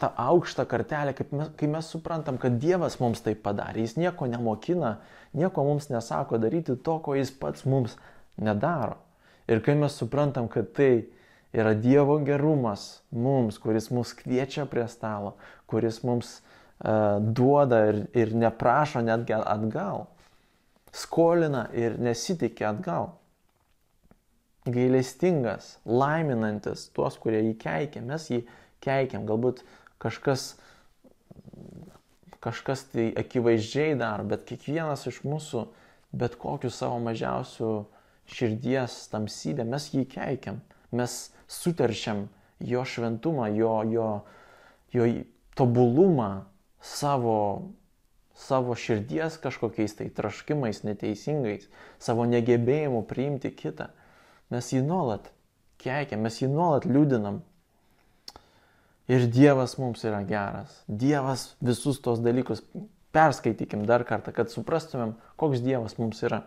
tą 0.00 0.10
aukštą 0.20 0.66
kartelę, 0.68 1.14
mes, 1.32 1.50
kai 1.56 1.68
mes 1.70 1.88
suprantam, 1.88 2.38
kad 2.38 2.58
Dievas 2.60 2.98
mums 3.00 3.22
tai 3.24 3.34
padarė. 3.34 3.86
Jis 3.86 3.96
nieko 3.96 4.28
nemokina, 4.28 4.98
nieko 5.32 5.64
mums 5.64 5.88
nesako 5.92 6.40
daryti 6.42 6.76
to, 6.76 6.98
ko 7.04 7.16
jis 7.16 7.32
pats 7.32 7.64
mums 7.64 7.96
nedaro. 8.36 8.98
Ir 9.48 9.62
kai 9.64 9.78
mes 9.78 9.96
suprantam, 9.96 10.50
kad 10.52 10.74
tai 10.76 11.08
yra 11.56 11.72
Dievo 11.74 12.18
gerumas 12.20 13.00
mums, 13.10 13.56
kuris 13.58 13.88
mus 13.90 14.12
kviečia 14.12 14.68
prie 14.68 14.84
stalo, 14.92 15.38
kuris 15.66 16.02
mums 16.04 16.38
uh, 16.38 17.16
duoda 17.24 17.86
ir, 17.88 18.02
ir 18.12 18.34
neprašo 18.36 19.00
netgi 19.00 19.38
atgal, 19.38 20.04
skolina 20.92 21.70
ir 21.72 21.96
nesitikė 22.00 22.68
atgal 22.68 23.14
gailestingas, 24.74 25.76
laiminantis 25.86 26.88
tuos, 26.96 27.18
kurie 27.20 27.40
jį 27.42 27.54
keikia. 27.60 28.02
Mes 28.04 28.28
jį 28.30 28.42
keikiam. 28.84 29.26
Galbūt 29.28 29.64
kažkas, 30.02 30.52
kažkas 32.44 32.86
tai 32.92 33.10
akivaizdžiai 33.18 33.98
daro, 33.98 34.26
bet 34.28 34.46
kiekvienas 34.48 35.06
iš 35.10 35.22
mūsų, 35.26 35.66
bet 36.18 36.38
kokiu 36.40 36.70
savo 36.72 36.98
mažiausiu 37.04 37.72
širdies 38.28 39.06
tamsybę, 39.12 39.66
mes 39.68 39.90
jį 39.94 40.04
keikiam. 40.12 40.60
Mes 40.92 41.28
suteršiam 41.48 42.26
jo 42.60 42.84
šventumą, 42.84 43.48
jo, 43.56 43.74
jo, 43.88 44.08
jo 44.92 45.08
tobulumą 45.56 46.44
savo, 46.80 47.72
savo 48.34 48.76
širdies 48.78 49.38
kažkokiais 49.42 49.96
tai 49.98 50.08
traškimais 50.14 50.84
neteisingais, 50.86 51.68
savo 51.98 52.26
negebėjimu 52.28 53.02
priimti 53.08 53.52
kitą. 53.52 53.90
Mes 54.52 54.72
jį 54.72 54.82
nuolat 54.86 55.28
keikiam, 55.82 56.22
mes 56.24 56.40
jį 56.40 56.50
nuolat 56.52 56.86
liūdinam. 56.88 57.42
Ir 59.08 59.24
Dievas 59.32 59.78
mums 59.80 60.04
yra 60.04 60.20
geras. 60.28 60.82
Dievas 60.88 61.54
visus 61.64 62.00
tos 62.04 62.20
dalykus 62.20 62.62
perskaitykim 63.16 63.86
dar 63.88 64.04
kartą, 64.08 64.34
kad 64.36 64.52
suprastumėm, 64.52 65.14
koks 65.40 65.62
Dievas 65.64 65.96
mums 66.00 66.20
yra. 66.26 66.42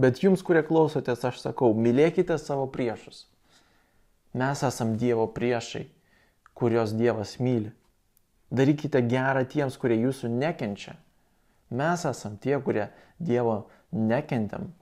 Bet 0.00 0.22
jums, 0.24 0.42
kurie 0.42 0.64
klausotės, 0.66 1.22
aš 1.28 1.42
sakau, 1.44 1.70
mylėkite 1.76 2.38
savo 2.40 2.66
priešus. 2.72 3.26
Mes 4.34 4.62
esam 4.64 4.96
Dievo 4.98 5.28
priešai, 5.30 5.84
kurios 6.56 6.94
Dievas 6.96 7.36
myli. 7.38 7.70
Darykite 8.52 9.02
gerą 9.08 9.44
tiems, 9.48 9.76
kurie 9.80 10.00
jūsų 10.00 10.32
nekenčia. 10.32 10.96
Mes 11.72 12.04
esam 12.08 12.38
tie, 12.40 12.56
kurie 12.60 12.88
Dievo 13.20 13.66
nekentėm. 13.92 14.72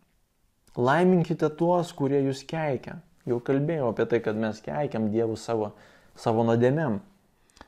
Laiminkite 0.78 1.50
tuos, 1.58 1.90
kurie 1.96 2.20
jūs 2.26 2.44
keikia. 2.46 3.00
Jau 3.28 3.40
kalbėjau 3.44 3.90
apie 3.90 4.06
tai, 4.10 4.20
kad 4.24 4.38
mes 4.38 4.60
keikiam 4.64 5.10
Dievų 5.12 5.36
savo, 5.38 5.72
savo 6.18 6.44
nuodėmėm. 6.46 7.00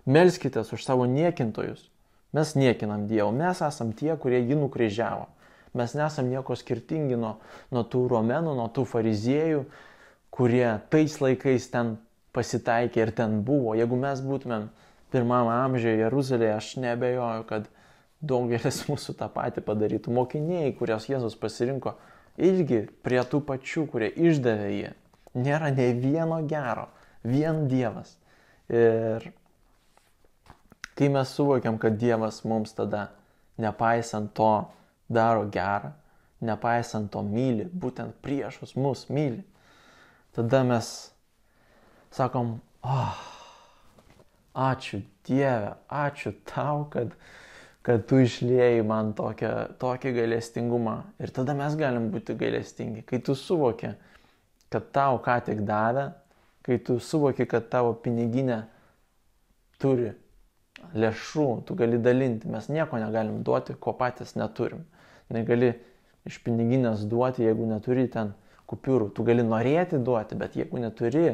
Melskite 0.06 0.62
už 0.62 0.84
savo 0.84 1.06
niekintojus. 1.10 1.88
Mes 2.32 2.54
niekinam 2.56 3.06
Dievą. 3.10 3.32
Mes 3.36 3.60
esam 3.62 3.92
tie, 3.92 4.14
kurie 4.16 4.40
jį 4.40 4.56
nukryžiavo. 4.62 5.26
Mes 5.76 5.94
nesam 5.96 6.28
nieko 6.28 6.56
skirtingi 6.56 7.16
nuo, 7.16 7.38
nuo 7.72 7.82
tų 7.88 8.04
romenų, 8.12 8.54
nuo 8.58 8.68
tų 8.72 8.84
fariziejų, 8.88 9.62
kurie 10.32 10.66
tais 10.92 11.14
laikais 11.20 11.68
ten 11.72 11.96
pasitaikė 12.36 13.06
ir 13.06 13.12
ten 13.16 13.38
buvo. 13.44 13.72
Jeigu 13.76 13.96
mes 14.00 14.20
būtumėm 14.24 14.68
pirmame 15.12 15.52
amžiuje 15.54 16.02
Jeruzalėje, 16.04 16.56
aš 16.56 16.68
nebejoju, 16.84 17.46
kad 17.48 17.68
daugelis 18.20 18.82
mūsų 18.90 19.16
tą 19.20 19.28
patį 19.32 19.64
padarytų. 19.68 20.12
Mokiniai, 20.12 20.74
kurios 20.76 21.08
Jėzus 21.08 21.36
pasirinko, 21.40 21.96
irgi 22.40 22.86
prie 23.04 23.20
tų 23.28 23.42
pačių, 23.48 23.86
kurie 23.90 24.10
išdavė 24.10 24.70
jį. 24.72 24.92
Nėra 25.42 25.70
nei 25.72 25.94
vieno 25.96 26.42
gero, 26.48 26.88
vien 27.24 27.66
Dievas. 27.70 28.16
Ir 28.72 29.24
kai 30.98 31.08
mes 31.12 31.32
suvokiam, 31.32 31.78
kad 31.80 31.96
Dievas 32.00 32.42
mums 32.48 32.74
tada, 32.76 33.10
nepaisant 33.60 34.32
to, 34.36 34.52
daro 35.12 35.46
gerą, 35.52 35.92
nepaisant 36.42 37.10
to 37.12 37.22
myli, 37.24 37.68
būtent 37.68 38.16
priešus 38.24 38.74
mus 38.76 39.06
myli, 39.12 39.42
tada 40.36 40.62
mes 40.66 40.88
sakom, 42.12 42.58
oh, 42.82 43.20
ačiū 44.54 45.02
Dieve, 45.26 45.76
ačiū 45.88 46.34
tau, 46.48 46.86
kad, 46.92 47.14
kad 47.86 48.06
tu 48.06 48.20
išlėjai 48.22 48.82
man 48.86 49.12
tokią, 49.18 49.52
tokį 49.82 50.14
gailestingumą. 50.20 50.96
Ir 51.22 51.32
tada 51.34 51.54
mes 51.58 51.74
galim 51.78 52.10
būti 52.14 52.36
gailestingi, 52.38 53.02
kai 53.06 53.18
tu 53.24 53.34
suvoki, 53.38 53.92
kad 54.72 54.90
tau 54.94 55.18
ką 55.22 55.38
tik 55.48 55.64
davė, 55.66 56.12
kai 56.62 56.78
tu 56.78 56.98
suvoki, 57.02 57.46
kad 57.50 57.66
tavo 57.72 57.94
piniginė 57.98 58.62
turi 59.82 60.12
lėšų, 60.94 61.48
tu 61.66 61.74
gali 61.78 61.98
dalinti, 62.02 62.50
mes 62.50 62.68
nieko 62.70 63.00
negalim 63.02 63.42
duoti, 63.46 63.74
ko 63.78 63.94
patys 63.98 64.36
neturim. 64.38 64.84
Negali 65.32 65.72
iš 66.28 66.38
piniginės 66.44 67.02
duoti, 67.08 67.46
jeigu 67.46 67.66
neturi 67.66 68.06
ten 68.10 68.32
kupiūrų, 68.70 69.10
tu 69.14 69.26
gali 69.26 69.44
norėti 69.46 69.98
duoti, 70.02 70.38
bet 70.38 70.56
jeigu 70.58 70.80
neturi, 70.82 71.26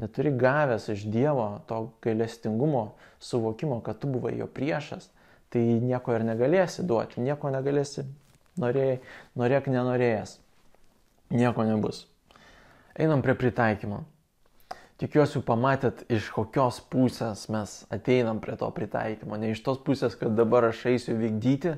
neturi 0.00 0.32
gavęs 0.38 0.88
iš 0.94 1.04
Dievo 1.12 1.48
to 1.68 1.84
gailestingumo 2.04 2.92
suvokimo, 3.20 3.82
kad 3.84 4.00
tu 4.00 4.10
buvai 4.10 4.36
jo 4.38 4.48
priešas, 4.48 5.10
tai 5.52 5.62
nieko 5.82 6.14
ir 6.16 6.26
negalėsi 6.26 6.84
duoti, 6.86 7.22
nieko 7.24 7.50
negalėsi, 7.54 8.04
norėjai, 8.60 9.00
norėk 9.38 9.70
nenorėjęs, 9.72 10.36
nieko 11.34 11.66
nebus. 11.68 12.04
Einam 12.98 13.22
prie 13.22 13.36
pritaikymo. 13.38 14.02
Tikiuosi, 14.98 15.38
pamatėt, 15.46 16.02
iš 16.10 16.32
kokios 16.34 16.80
pusės 16.90 17.44
mes 17.54 17.84
ateinam 17.94 18.40
prie 18.42 18.56
to 18.58 18.66
pritaikymo. 18.74 19.38
Ne 19.38 19.52
iš 19.54 19.62
tos 19.62 19.78
pusės, 19.86 20.16
kad 20.18 20.34
dabar 20.34 20.66
aš 20.72 20.80
eisiu 20.90 21.14
vykdyti, 21.20 21.76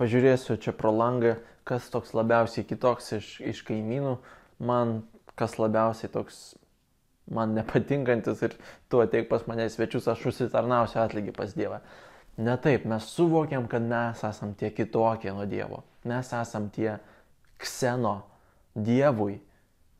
pažiūrėsiu 0.00 0.56
čia 0.56 0.72
pro 0.72 0.88
langą, 0.96 1.34
kas 1.68 1.90
toks 1.92 2.14
labiausiai 2.16 2.64
kitoks 2.64 3.12
iš, 3.18 3.28
iš 3.52 3.60
kaimynų, 3.68 4.16
man 4.64 5.02
kas 5.36 5.58
labiausiai 5.60 6.08
toks 6.12 6.40
man 7.30 7.54
nepatinkantis 7.56 8.42
ir 8.42 8.56
tu 8.90 9.00
ateik 9.04 9.28
pas 9.30 9.44
mane 9.46 9.68
svečius, 9.70 10.08
aš 10.10 10.24
užsitarnausiu 10.32 11.02
atlygį 11.04 11.36
pas 11.36 11.52
Dievą. 11.56 11.82
Ne 12.36 12.56
taip, 12.56 12.84
mes 12.88 13.06
suvokiam, 13.12 13.66
kad 13.68 13.84
mes 13.84 14.22
esam 14.24 14.54
tie 14.56 14.70
kitokie 14.72 15.32
nuo 15.32 15.44
Dievo. 15.46 15.82
Mes 16.08 16.32
esam 16.32 16.70
tie 16.72 16.96
kseno 17.60 18.22
Dievui 18.74 19.36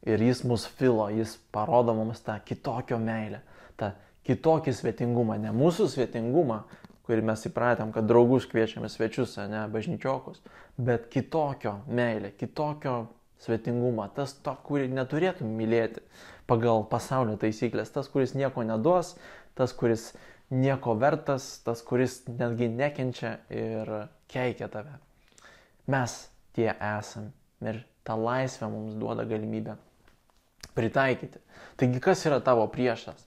ir 0.06 0.22
jis 0.22 0.42
mus 0.48 0.64
filo, 0.66 1.10
jis 1.12 1.36
parodo 1.52 1.94
mums 1.94 2.22
tą 2.24 2.38
kitokio 2.44 2.98
meilę, 2.98 3.42
tą 3.76 3.92
kitokį 4.26 4.72
svetingumą, 4.74 5.36
ne 5.42 5.52
mūsų 5.54 5.90
svetingumą, 5.92 6.62
kurį 7.06 7.24
mes 7.26 7.44
įpratėm, 7.50 7.92
kad 7.94 8.06
draugus 8.08 8.46
kviečiame 8.50 8.88
svečius, 8.90 9.36
ne 9.50 9.66
bažnyčiokus, 9.70 10.40
bet 10.78 11.08
kitokio 11.12 11.80
meilę, 11.86 12.32
kitokio 12.38 13.06
svetingumą, 13.42 14.08
tas 14.16 14.34
to, 14.38 14.54
kurį 14.66 14.88
neturėtum 14.94 15.50
mylėti 15.58 16.02
pagal 16.50 16.86
pasaulio 16.90 17.36
taisyklės, 17.40 17.90
tas, 17.94 18.08
kuris 18.10 18.36
nieko 18.38 18.64
neduos, 18.66 19.16
tas, 19.58 19.74
kuris 19.74 20.12
nieko 20.52 20.94
vertas, 21.00 21.62
tas, 21.64 21.80
kuris 21.84 22.20
netgi 22.28 22.68
nekenčia 22.68 23.38
ir 23.52 23.88
keikia 24.32 24.68
tave. 24.72 24.98
Mes 25.90 26.16
tie 26.56 26.68
esam 26.76 27.30
ir 27.64 27.80
ta 28.04 28.16
laisvė 28.18 28.68
mums 28.70 28.98
duoda 29.00 29.24
galimybę 29.28 29.78
pritaikyti. 30.76 31.40
Taigi, 31.80 32.00
kas 32.04 32.24
yra 32.28 32.40
tavo 32.44 32.66
priešas? 32.72 33.24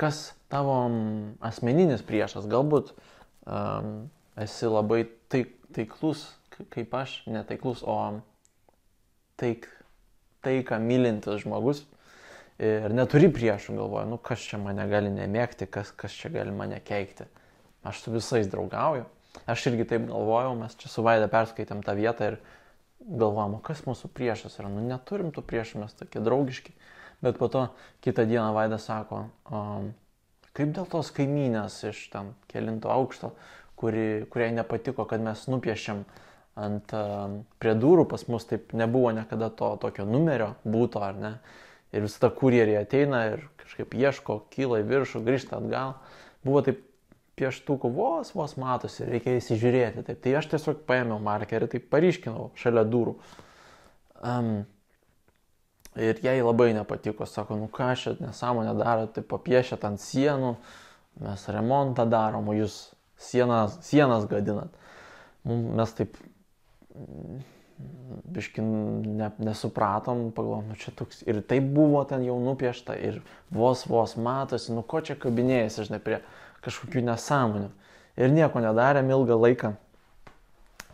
Kas 0.00 0.32
tavo 0.50 0.76
mm, 0.88 1.36
asmeninis 1.44 2.02
priešas? 2.06 2.48
Galbūt 2.50 2.94
um, 2.94 4.08
esi 4.40 4.70
labai 4.70 5.04
taik, 5.30 5.52
taiklus, 5.76 6.26
kaip 6.72 6.94
aš, 6.96 7.20
netaiklus, 7.30 7.84
o 7.84 7.98
taik, 9.40 9.68
taiką 10.44 10.80
mylintis 10.82 11.44
žmogus 11.44 11.84
ir 12.62 12.94
neturi 12.94 13.28
priešų, 13.32 13.74
galvoju, 13.78 14.08
nu 14.12 14.18
kas 14.22 14.44
čia 14.46 14.60
mane 14.62 14.86
gali 14.90 15.10
nemėgti, 15.12 15.66
kas, 15.70 15.90
kas 15.96 16.14
čia 16.14 16.30
gali 16.34 16.54
mane 16.54 16.78
keikti. 16.84 17.26
Aš 17.84 18.04
su 18.04 18.14
visais 18.14 18.48
draugauju. 18.50 19.04
Aš 19.50 19.66
irgi 19.72 19.86
taip 19.90 20.06
galvojau, 20.08 20.54
mes 20.56 20.76
čia 20.78 20.88
su 20.88 21.02
Vaida 21.04 21.26
perskaitėm 21.30 21.82
tą 21.84 21.96
vietą 21.98 22.30
ir 22.30 22.38
galvojom, 23.02 23.58
kas 23.66 23.82
mūsų 23.88 24.08
priešas 24.14 24.60
yra. 24.60 24.70
Nu 24.70 24.84
neturim 24.86 25.32
tų 25.34 25.42
priešų, 25.44 25.82
mes 25.82 25.96
tokie 25.98 26.22
draugiški. 26.22 26.72
Bet 27.24 27.40
po 27.40 27.50
to 27.50 27.66
kitą 28.04 28.28
dieną 28.30 28.52
Vaida 28.54 28.78
sako, 28.78 29.26
um, 29.50 29.90
kaip 30.54 30.70
dėl 30.76 30.86
tos 30.90 31.10
kaimynės 31.14 31.80
iš 31.90 32.06
ten 32.12 32.32
kelinto 32.52 32.92
aukšto, 32.94 33.32
kuri, 33.80 34.24
kuriai 34.30 34.54
nepatiko, 34.54 35.04
kad 35.10 35.24
mes 35.24 35.44
nupiešėm 35.50 36.04
ant 36.62 36.94
um, 36.94 37.40
prie 37.58 37.74
durų, 37.74 38.06
pas 38.08 38.22
mus 38.30 38.46
taip 38.46 38.72
nebuvo 38.78 39.10
niekada 39.16 39.50
to 39.50 39.74
tokio 39.82 40.06
numerio 40.06 40.52
būto 40.62 41.02
ar 41.02 41.18
ne 41.18 41.34
ir 41.94 42.04
visada 42.04 42.30
kurjeriai 42.34 42.82
ateina 42.82 43.22
ir 43.32 43.46
kažkaip 43.62 43.94
ieško, 43.96 44.40
kyla 44.52 44.82
į 44.82 44.88
viršų, 44.90 45.22
grįžta 45.24 45.58
atgal. 45.60 45.94
Buvo 46.44 46.60
taip 46.66 46.82
pieštukų 47.38 47.90
vos, 47.94 48.30
vos 48.36 48.54
matosi, 48.60 49.06
reikia 49.08 49.38
įsižiūrėti. 49.38 50.04
Taip. 50.06 50.20
Tai 50.22 50.36
aš 50.40 50.50
tiesiog 50.52 50.84
paėmiau 50.88 51.18
markerį, 51.22 51.70
taip 51.72 51.88
paryškinau 51.92 52.50
šalia 52.58 52.84
durų. 52.86 53.16
Um, 54.24 54.52
ir 55.98 56.20
jai 56.24 56.36
labai 56.42 56.72
nepatiko, 56.76 57.26
sako, 57.28 57.58
nu 57.60 57.70
ką 57.72 57.90
čia 57.98 58.14
nesąmonę 58.20 58.74
daro, 58.78 59.08
tai 59.10 59.24
papiešėt 59.26 59.86
ant 59.86 60.02
sienų, 60.02 60.54
mes 61.24 61.48
remontą 61.54 62.06
darom, 62.10 62.50
jūs 62.54 62.78
sienas, 63.20 63.78
sienas 63.86 64.26
gadinat. 64.30 64.74
Mes 65.44 65.92
taip 65.94 66.16
biškin 68.34 68.66
ne, 69.18 69.30
nesupratom, 69.42 70.28
pagalvom, 70.34 70.70
nu 70.70 70.78
čia 70.78 70.92
toks 70.94 71.22
ir 71.26 71.40
taip 71.46 71.66
buvo 71.74 72.02
ten 72.08 72.22
jau 72.26 72.36
nupiešta 72.42 72.96
ir 72.98 73.20
vos 73.54 73.84
vos 73.90 74.14
matosi, 74.16 74.72
nu 74.74 74.84
ko 74.86 75.02
čia 75.04 75.16
kabinėjasi, 75.18 75.88
žinai, 75.88 76.00
prie 76.02 76.20
kažkokių 76.64 77.02
nesąmonių. 77.08 77.72
Ir 78.14 78.30
nieko 78.30 78.62
nedarėm 78.62 79.10
ilgą 79.10 79.38
laiką, 79.42 79.72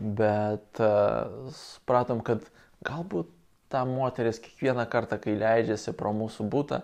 bet 0.00 0.80
uh, 0.80 1.52
supratom, 1.52 2.24
kad 2.24 2.46
galbūt 2.86 3.28
ta 3.70 3.84
moteris 3.84 4.40
kiekvieną 4.42 4.86
kartą, 4.90 5.20
kai 5.20 5.36
leidžiasi 5.38 5.92
pro 5.94 6.14
mūsų 6.16 6.48
būtą, 6.50 6.80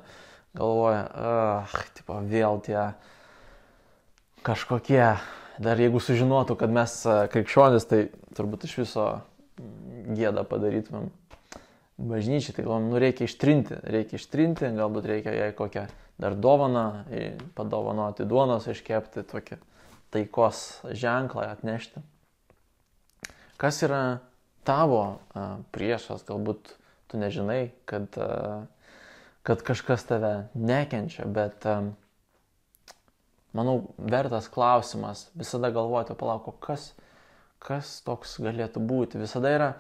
galvoja, 0.57 1.01
ah, 1.17 1.79
tipo, 1.97 2.21
vėl 2.29 2.61
tie 2.65 2.83
kažkokie, 4.47 5.17
dar 5.59 5.81
jeigu 5.83 6.01
sužinotų, 6.01 6.55
kad 6.61 6.71
mes 6.73 7.01
krikščionis, 7.33 7.89
tai 7.91 8.05
turbūt 8.37 8.69
iš 8.69 8.77
viso 8.85 9.07
gėdą 9.57 10.45
padarytumėm 10.49 11.11
bažnyčiai, 11.97 12.57
tai 12.57 12.65
galvom, 12.67 12.91
nu 12.93 13.01
reikia 13.01 13.25
ištrinti, 13.29 13.79
reikia 13.89 14.21
ištrinti, 14.21 14.69
galbūt 14.77 15.09
reikia 15.09 15.33
jai 15.33 15.53
kokią 15.57 15.87
dar 16.21 16.37
dovaną, 16.37 17.05
padovanoti 17.57 18.25
duonos 18.29 18.69
iškepti, 18.73 19.25
tokią 19.29 19.59
taikos 20.13 20.83
ženklą 20.93 21.49
atnešti. 21.53 22.01
Kas 23.61 23.81
yra 23.85 24.21
tavo 24.69 25.19
priešas, 25.73 26.25
galbūt 26.29 26.75
tu 27.09 27.21
nežinai, 27.21 27.71
kad, 27.89 28.17
kad 29.47 29.65
kažkas 29.65 30.05
tave 30.09 30.35
nekenčia, 30.55 31.25
bet 31.25 31.65
manau, 33.57 33.79
vertas 33.97 34.51
klausimas 34.53 35.29
visada 35.37 35.73
galvoti, 35.73 36.17
palauk, 36.19 36.53
kas, 36.61 36.91
kas 37.67 38.01
toks 38.07 38.39
galėtų 38.43 38.83
būti. 38.87 39.21
Visada 39.21 39.53
yra 39.53 39.71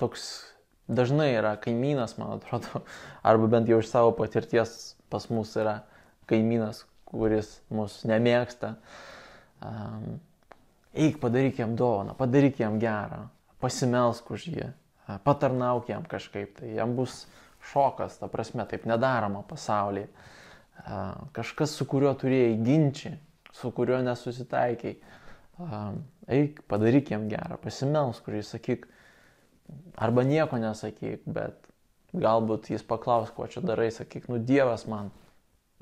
toks, 0.00 0.44
dažnai 0.90 1.32
yra 1.34 1.56
kaimynas, 1.60 2.16
man 2.20 2.36
atrodo, 2.38 2.84
arba 3.28 3.50
bent 3.56 3.70
jau 3.70 3.80
iš 3.82 3.90
savo 3.90 4.14
patirties 4.18 4.94
pas 5.12 5.28
mus 5.30 5.52
yra 5.58 5.80
kaimynas, 6.30 6.84
kuris 7.10 7.58
mus 7.74 8.00
nemėgsta. 8.08 8.76
Um, 9.62 10.20
eik, 10.94 11.18
padaryk 11.22 11.60
jam 11.60 11.76
dovaną, 11.76 12.16
padaryk 12.18 12.60
jam 12.60 12.78
gerą, 12.82 13.26
pasimelsk 13.62 14.32
už 14.34 14.46
jį, 14.52 14.68
patarnauk 15.24 15.88
jam 15.90 16.04
kažkaip, 16.08 16.56
tai 16.58 16.74
jam 16.76 16.96
bus 16.96 17.24
šokas, 17.72 18.18
ta 18.20 18.28
prasme, 18.32 18.64
taip 18.68 18.86
nedaroma 18.88 19.44
pasaulyje. 19.48 20.08
Kažkas, 21.36 21.76
su 21.78 21.86
kuriuo 21.86 22.12
turėjai 22.18 22.56
ginčiai, 22.64 23.18
su 23.54 23.70
kuriuo 23.74 24.00
nesusitaikiai, 24.02 24.96
eik, 26.28 26.62
padaryk 26.70 27.10
jam 27.14 27.28
gerą, 27.30 27.58
pasimelsk 27.62 28.28
už 28.28 28.38
jį, 28.38 28.44
sakyk, 28.48 28.86
arba 29.96 30.24
nieko 30.26 30.58
nesakyk, 30.60 31.26
bet 31.26 31.68
galbūt 32.12 32.70
jis 32.72 32.84
paklaus, 32.86 33.32
ko 33.34 33.48
čia 33.50 33.62
darai, 33.64 33.90
sakyk, 33.94 34.28
nu 34.28 34.38
Dievas 34.38 34.86
man, 34.90 35.10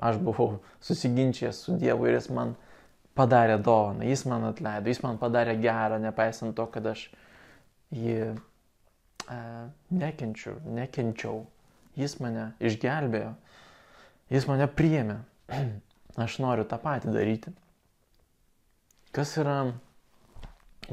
aš 0.00 0.20
buvau 0.22 0.60
susiginčijęs 0.86 1.64
su 1.66 1.76
Dievu 1.80 2.08
ir 2.08 2.18
jis 2.18 2.30
man 2.32 2.54
padarė 3.18 3.58
dovaną, 3.60 4.06
jis 4.06 4.24
man 4.30 4.46
atleido, 4.48 4.88
jis 4.88 5.02
man 5.04 5.18
padarė 5.20 5.56
gerą, 5.60 5.98
nepaisant 6.02 6.56
to, 6.56 6.66
kad 6.70 6.86
aš 6.92 7.08
jį 7.94 8.18
e, 8.30 9.40
nekenčiu, 9.90 10.56
nekenčiau, 10.78 11.42
jis 11.98 12.16
mane 12.22 12.52
išgelbėjo, 12.62 13.34
jis 14.30 14.46
mane 14.48 14.70
priėmė, 14.78 15.18
aš 16.24 16.38
noriu 16.44 16.68
tą 16.68 16.78
patį 16.80 17.16
daryti. 17.16 17.52
Kas 19.10 19.32
yra 19.40 19.72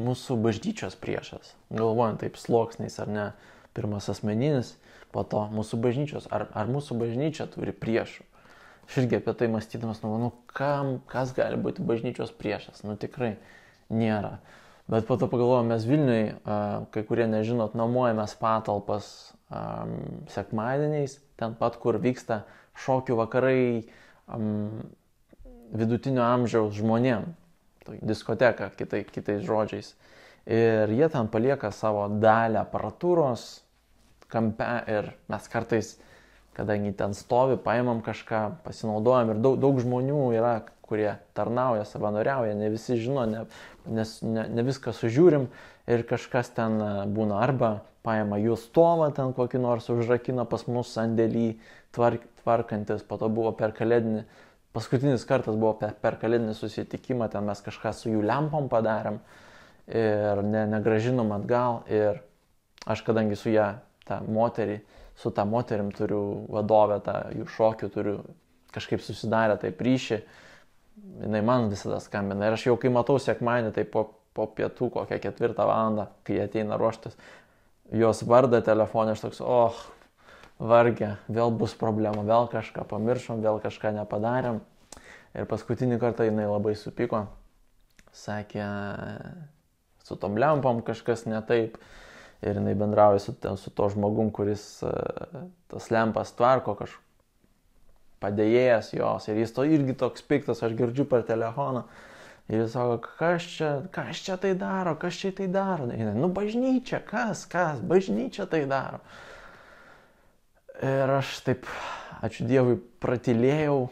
mūsų 0.02 0.40
bažnyčios 0.42 0.96
priešas, 0.98 1.52
galvojant 1.70 2.24
taip 2.24 2.40
sluoksniais 2.42 2.98
ar 3.04 3.12
ne, 3.14 3.26
pirmas 3.78 4.10
asmeninis, 4.10 4.72
po 5.14 5.22
to 5.22 5.44
mūsų 5.54 5.78
bažnyčios, 5.84 6.26
ar, 6.34 6.48
ar 6.58 6.72
mūsų 6.72 6.98
bažnyčia 6.98 7.46
turi 7.54 7.76
priešų. 7.78 8.26
Aš 8.88 8.98
irgi 9.04 9.20
apie 9.20 9.38
tai 9.38 9.52
mąstydamas, 9.54 10.02
nu, 10.02 10.16
nu 10.18 10.32
kam, 10.50 10.98
kas 11.12 11.36
gali 11.38 11.62
būti 11.62 11.86
bažnyčios 11.86 12.34
priešas, 12.34 12.82
nu 12.88 12.98
tikrai 12.98 13.36
nėra. 13.94 14.40
Bet 14.90 15.06
po 15.06 15.20
to 15.22 15.30
pagalvojau, 15.30 15.68
mes 15.70 15.86
Vilniui, 15.86 16.36
kai 16.90 17.06
kurie 17.06 17.30
nežinot, 17.30 17.78
nuomojamės 17.78 18.34
patalpas 18.40 19.10
um, 19.52 19.98
sekmadieniais, 20.34 21.20
ten 21.38 21.54
pat, 21.60 21.78
kur 21.78 22.00
vyksta 22.02 22.46
šokių 22.82 23.18
vakarai 23.20 23.66
um, 24.32 24.88
vidutinio 25.76 26.24
amžiaus 26.26 26.80
žmonėm 26.80 27.36
diskoteka, 28.02 28.72
kitai, 28.78 29.04
kitais 29.08 29.46
žodžiais. 29.48 29.94
Ir 30.48 30.92
jie 30.96 31.08
ten 31.12 31.28
palieka 31.28 31.74
savo 31.76 32.06
dalę 32.08 32.62
aparatūros 32.64 33.48
kampe 34.32 34.68
ir 34.88 35.12
mes 35.32 35.48
kartais, 35.52 35.96
kadangi 36.56 36.94
ten 36.98 37.14
stovi, 37.16 37.58
paimam 37.60 38.02
kažką, 38.04 38.64
pasinaudojam 38.66 39.34
ir 39.34 39.42
daug, 39.44 39.60
daug 39.62 39.80
žmonių 39.84 40.22
yra, 40.36 40.56
kurie 40.88 41.18
tarnauja, 41.36 41.84
savanoriauja, 41.88 42.56
ne 42.56 42.72
visi 42.72 42.96
žino, 43.00 43.26
ne, 43.28 43.44
nes 43.92 44.18
ne, 44.24 44.48
ne 44.48 44.64
viską 44.68 44.94
sužiūrim 44.96 45.50
ir 45.92 46.04
kažkas 46.08 46.54
ten 46.56 46.80
e, 46.80 46.90
būna 47.12 47.42
arba 47.44 47.82
paima 48.08 48.40
jų 48.40 48.56
stovą 48.60 49.10
ten 49.16 49.34
kokį 49.36 49.62
nors 49.64 49.90
užrakina 49.92 50.48
pas 50.48 50.64
mus 50.72 50.94
sandėlį 50.96 51.50
tvark, 51.96 52.24
tvarkantis, 52.42 53.04
po 53.04 53.20
to 53.20 53.28
buvo 53.28 53.52
per 53.52 53.76
kalėdinį 53.76 54.24
Paskutinis 54.76 55.26
kartas 55.26 55.56
buvo 55.58 55.74
per, 55.80 55.96
per 56.02 56.18
kalėdinį 56.22 56.54
susitikimą, 56.58 57.30
ten 57.34 57.48
mes 57.48 57.62
kažką 57.66 57.94
su 57.96 58.12
jų 58.12 58.24
lempom 58.26 58.68
padarėm 58.70 59.22
ir 59.88 60.44
ne, 60.46 60.66
negražinom 60.74 61.32
atgal. 61.36 61.82
Ir 61.90 62.20
aš 62.88 63.04
kadangi 63.08 63.38
su 63.40 63.52
ją, 63.54 63.72
tą 64.08 64.20
moterį, 64.28 64.82
su 65.18 65.32
tą 65.34 65.48
moterim 65.50 65.90
turiu 65.96 66.22
vadovę, 66.54 67.00
tą 67.04 67.18
jų 67.36 67.48
šokių 67.56 67.90
turiu 67.94 68.20
kažkaip 68.76 69.02
susidarę 69.02 69.58
taip 69.62 69.82
ryšį, 69.82 70.22
jinai 71.24 71.42
man 71.46 71.72
visada 71.72 72.00
skambina. 72.04 72.48
Ir 72.48 72.58
aš 72.58 72.68
jau 72.70 72.78
kai 72.80 72.92
matau 72.94 73.18
sėkmanį, 73.22 73.74
tai 73.76 73.88
po, 73.90 74.08
po 74.38 74.48
pietų 74.54 74.92
kokią 74.94 75.20
ketvirtą 75.24 75.66
valandą, 75.66 76.10
kai 76.28 76.42
ateina 76.44 76.78
ruoštis, 76.80 77.18
jos 77.98 78.24
vardą 78.28 78.62
telefonė, 78.66 79.16
aš 79.16 79.26
toks, 79.26 79.42
oh, 79.42 79.80
vargę, 80.60 81.16
vėl 81.30 81.54
bus 81.54 81.76
problema, 81.78 82.24
vėl 82.26 82.50
kažką 82.52 82.88
pamiršom, 82.90 83.44
vėl 83.46 83.62
kažką 83.64 83.94
nepadarėm. 84.00 84.62
Ir 85.38 85.50
paskutinį 85.50 86.00
kartą 86.02 86.26
jinai 86.26 86.48
labai 86.50 86.74
supyko, 86.80 87.28
sakė, 88.16 88.66
su 90.08 90.18
tom 90.18 90.40
lempom 90.40 90.82
kažkas 90.86 91.28
ne 91.30 91.42
taip. 91.46 91.78
Ir 92.46 92.60
jinai 92.60 92.76
bendrauja 92.78 93.22
su, 93.22 93.34
ten, 93.34 93.58
su 93.58 93.72
to 93.74 93.88
žmogum, 93.90 94.30
kuris 94.30 94.64
uh, 94.86 95.46
tas 95.74 95.88
lempas 95.90 96.36
tvarko 96.38 96.76
kažkaip 96.78 97.08
padėjėjas 98.24 98.92
jos. 98.98 99.30
Ir 99.30 99.42
jis 99.42 99.54
to 99.54 99.66
irgi 99.68 99.96
toks 99.98 100.26
piktas, 100.26 100.64
aš 100.66 100.76
girdžiu 100.78 101.08
per 101.10 101.26
telefoną. 101.28 101.86
Ir 102.48 102.64
jis 102.64 102.76
sako, 102.78 103.00
kas 103.20 103.48
čia, 103.52 103.72
kas 103.94 104.22
čia 104.24 104.38
tai 104.42 104.54
daro, 104.58 104.96
kas 105.00 105.18
čia 105.20 105.34
tai 105.36 105.50
daro. 105.52 105.90
Nu, 105.90 106.30
bažnyčia, 106.34 107.02
kas, 107.06 107.44
kas, 107.50 107.82
bažnyčia 107.84 108.48
tai 108.50 108.64
daro. 108.70 109.02
Ir 110.84 111.10
aš 111.10 111.40
taip, 111.46 111.70
ačiū 112.22 112.46
Dievui, 112.46 112.76
pratilėjau, 113.02 113.88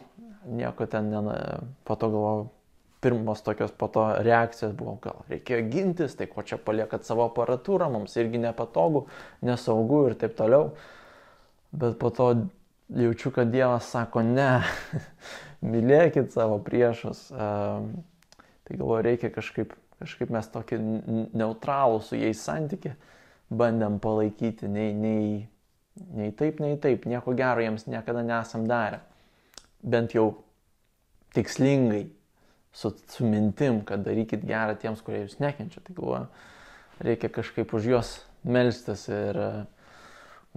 nieko 0.54 0.86
ten, 0.90 1.08
ne, 1.10 1.38
po 1.86 1.96
to 1.98 2.10
galvojau, 2.12 2.44
pirmos 3.02 3.42
tokios 3.42 3.72
po 3.76 3.88
to 3.92 4.04
reakcijos 4.24 4.72
buvo, 4.74 4.96
gal 5.02 5.24
reikėjo 5.30 5.64
gintis, 5.70 6.14
tai 6.18 6.28
ko 6.30 6.42
čia 6.46 6.58
paliekat 6.62 7.06
savo 7.06 7.26
aparatūrą, 7.28 7.88
mums 7.92 8.14
irgi 8.18 8.40
nepatogu, 8.42 9.04
nesaugu 9.46 10.04
ir 10.08 10.16
taip 10.18 10.36
toliau. 10.38 10.70
Bet 11.76 11.98
po 12.00 12.10
to 12.14 12.28
jaučiu, 12.94 13.34
kad 13.34 13.50
Dievas 13.52 13.90
sako, 13.90 14.22
ne, 14.26 14.62
mylėkit 15.74 16.30
savo 16.34 16.60
priešus. 16.62 17.26
Tai 17.34 18.78
galvoju, 18.78 19.02
reikia 19.06 19.30
kažkaip, 19.34 19.74
kažkaip 20.02 20.32
mes 20.34 20.48
tokį 20.54 20.80
neutralų 21.34 22.00
su 22.02 22.18
jais 22.18 22.40
santyki 22.42 22.94
bandėm 23.50 24.00
palaikyti, 24.02 24.66
nei, 24.70 24.94
nei 24.94 25.28
Nei 25.96 26.32
taip, 26.36 26.60
nei 26.60 26.76
taip, 26.80 27.06
nieko 27.08 27.32
gero 27.36 27.62
jiems 27.64 27.86
niekada 27.88 28.22
nesam 28.26 28.66
darę. 28.68 29.00
Bent 29.80 30.12
jau 30.16 30.28
tikslingai, 31.36 32.04
su, 32.76 32.92
su 33.08 33.24
mintim, 33.24 33.80
kad 33.88 34.04
darykit 34.04 34.44
gerą 34.44 34.76
tiems, 34.80 35.00
kurie 35.04 35.22
jūs 35.24 35.38
nekenčia. 35.40 35.80
Tai 35.84 35.96
galvoju, 35.96 36.26
reikia 37.06 37.30
kažkaip 37.32 37.72
už 37.76 37.88
juos 37.92 38.12
melstis 38.44 39.06
ir 39.08 39.40
e, 39.40 39.50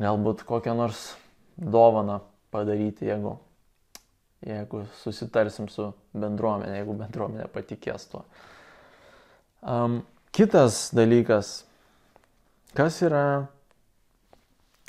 galbūt 0.03 0.43
kokią 0.47 0.75
nors 0.75 1.13
dovaną 1.59 2.19
padaryti, 2.51 3.07
jeigu, 3.07 3.37
jeigu 4.45 4.83
susitarsim 5.01 5.69
su 5.71 5.89
bendruomenė, 6.15 6.81
jeigu 6.81 6.95
bendruomenė 6.99 7.47
patikės 7.53 8.07
tuo. 8.11 8.25
Um, 9.59 10.01
kitas 10.35 10.89
dalykas, 10.95 11.63
kas 12.75 13.01
yra 13.03 13.23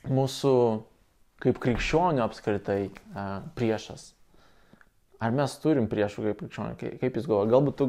mūsų 0.08 0.54
kaip 1.40 1.60
krikščionių 1.60 2.22
apskritai 2.24 2.80
priešas. 3.56 4.10
Ar 5.20 5.34
mes 5.36 5.56
turim 5.60 5.88
priešų 5.90 6.30
kaip 6.30 6.42
krikščionių, 6.44 6.76
kaip 7.00 7.18
jūs 7.18 7.28
galvojate? 7.28 7.52
Galbūt 7.52 7.78
tu 7.80 7.88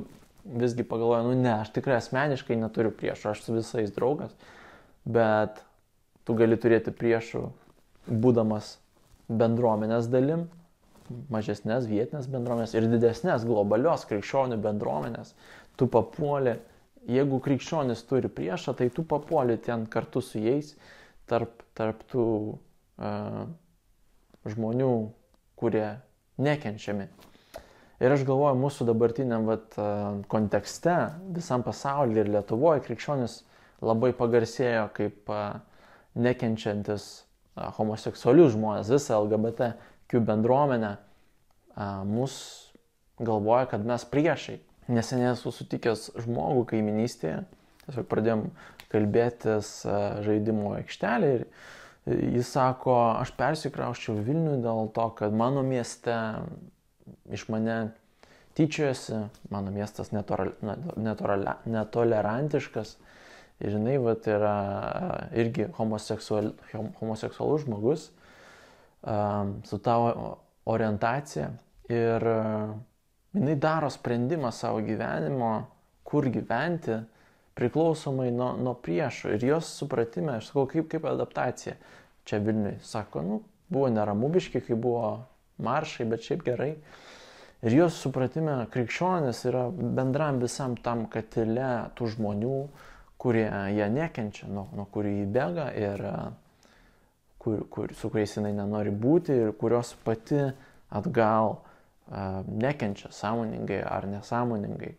visgi 0.61 0.83
pagalvoji, 0.87 1.27
nu 1.29 1.35
ne, 1.39 1.53
aš 1.61 1.71
tikrai 1.75 1.97
asmeniškai 1.99 2.57
neturiu 2.59 2.91
priešų, 2.95 3.31
aš 3.31 3.43
su 3.45 3.55
visais 3.55 3.93
draugas, 3.95 4.33
bet 5.05 5.61
tu 6.27 6.35
gali 6.37 6.57
turėti 6.59 6.93
priešų 6.95 7.45
būdamas 8.09 8.75
bendruomenės 9.31 10.09
dalim, 10.11 10.47
mažesnės 11.31 11.87
vietinės 11.89 12.27
bendruomenės 12.31 12.73
ir 12.75 12.87
didesnės 12.91 13.45
globalios 13.47 14.05
krikščionių 14.09 14.57
bendruomenės. 14.63 15.35
Tu 15.79 15.87
papuoli, 15.91 16.55
jeigu 17.07 17.39
krikščionis 17.43 18.03
turi 18.09 18.31
priešą, 18.31 18.75
tai 18.79 18.89
tu 18.93 19.05
papuoli 19.07 19.57
ten 19.61 19.85
kartu 19.91 20.23
su 20.23 20.41
jais 20.41 20.75
tarp, 21.31 21.63
tarp 21.77 22.03
tų 22.11 22.27
uh, 22.51 23.43
žmonių, 24.51 24.93
kurie 25.59 25.87
nekenčiami. 26.41 27.07
Ir 28.01 28.15
aš 28.15 28.23
galvoju, 28.25 28.57
mūsų 28.57 28.87
dabartiniam 28.89 29.45
vat, 29.45 29.75
kontekste, 30.31 30.95
visam 31.35 31.61
pasaulyje 31.61 32.23
ir 32.23 32.31
Lietuvoje 32.33 32.81
krikščionis 32.87 33.43
labai 33.85 34.09
pagarsėjo 34.17 34.87
kaip 34.97 35.29
nekenčiantis 36.17 37.05
homoseksualius 37.77 38.55
žmonės, 38.55 38.89
visą 38.89 39.19
LGBTQ 39.21 40.23
bendruomenę, 40.25 40.95
mus 42.09 42.35
galvoja, 43.21 43.67
kad 43.69 43.85
mes 43.85 44.05
priešai, 44.09 44.57
neseniai 44.89 45.35
esu 45.35 45.53
sutikęs 45.53 46.09
žmogų 46.25 46.65
kaiminystėje, 46.73 47.43
tiesiog 47.85 48.07
pradėjom 48.11 48.45
kalbėtis 48.91 49.71
žaidimo 50.25 50.75
aikštelė 50.79 51.31
ir 51.37 51.45
jis 52.05 52.49
sako, 52.49 52.95
aš 53.21 53.33
persikrauščiau 53.37 54.21
Vilnių 54.25 54.57
dėl 54.63 54.89
to, 54.95 55.07
kad 55.17 55.33
mano 55.37 55.63
mieste 55.65 56.15
iš 57.31 57.47
mane 57.53 57.91
tyčiojasi, 58.57 59.21
mano 59.53 59.71
miestas 59.71 60.11
netoral, 60.11 60.53
netoral, 60.97 61.45
netolerantiškas 61.65 62.95
ir 63.61 63.75
jinai 63.77 63.97
vat, 64.01 64.27
yra 64.27 64.55
irgi 65.37 65.69
homoseksual, 65.77 66.51
homoseksualus 66.99 67.67
žmogus 67.67 68.09
um, 69.05 69.59
su 69.67 69.77
tavo 69.83 70.39
orientacija 70.71 71.51
ir 71.91 72.27
jinai 73.37 73.55
daro 73.61 73.89
sprendimą 73.93 74.51
savo 74.51 74.81
gyvenimo, 74.85 75.53
kur 76.03 76.27
gyventi, 76.33 76.97
priklausomai 77.59 78.29
nuo, 78.33 78.53
nuo 78.57 78.75
priešų. 78.79 79.35
Ir 79.35 79.45
jos 79.45 79.69
supratime, 79.81 80.37
aš 80.39 80.51
sakau, 80.51 80.67
kaip, 80.71 80.87
kaip 80.91 81.07
adaptacija 81.09 81.75
čia 82.27 82.39
Vilniui. 82.43 82.77
Sako, 82.85 83.23
nu, 83.25 83.39
buvo 83.71 83.89
neramubiški, 83.91 84.61
kai 84.65 84.77
buvo 84.79 85.23
maršai, 85.61 86.07
bet 86.11 86.25
šiaip 86.27 86.45
gerai. 86.47 86.75
Ir 87.61 87.75
jos 87.75 87.99
supratime, 88.01 88.55
krikščionis 88.73 89.43
yra 89.49 89.67
bendram 89.71 90.39
visam 90.41 90.73
tam 90.81 91.05
katile 91.11 91.91
tų 91.97 92.09
žmonių, 92.15 92.55
kurie 93.21 93.45
ją 93.77 93.89
nekenčia, 93.93 94.47
nuo, 94.49 94.65
nuo 94.73 94.87
kurių 94.89 95.11
jį 95.19 95.27
bėga 95.35 95.67
ir 95.77 96.01
kur, 97.41 97.67
kur, 97.69 97.93
su 97.93 98.09
kuriais 98.09 98.33
jinai 98.37 98.55
nenori 98.57 98.93
būti 98.93 99.35
ir 99.43 99.53
kurios 99.61 99.93
pati 100.05 100.41
atgal 100.89 101.53
uh, 101.53 102.41
nekenčia 102.49 103.11
sąmoningai 103.13 103.83
ar 103.85 104.09
nesąmoningai 104.09 104.95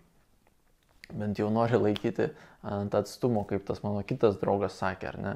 bent 1.18 1.40
jau 1.40 1.48
nori 1.52 1.78
laikyti 1.80 2.30
ant 2.62 2.94
atstumo, 2.94 3.44
kaip 3.48 3.66
tas 3.66 3.82
mano 3.84 4.02
kitas 4.06 4.38
draugas 4.40 4.78
sakė, 4.80 5.12
ar 5.12 5.18
ne. 5.22 5.34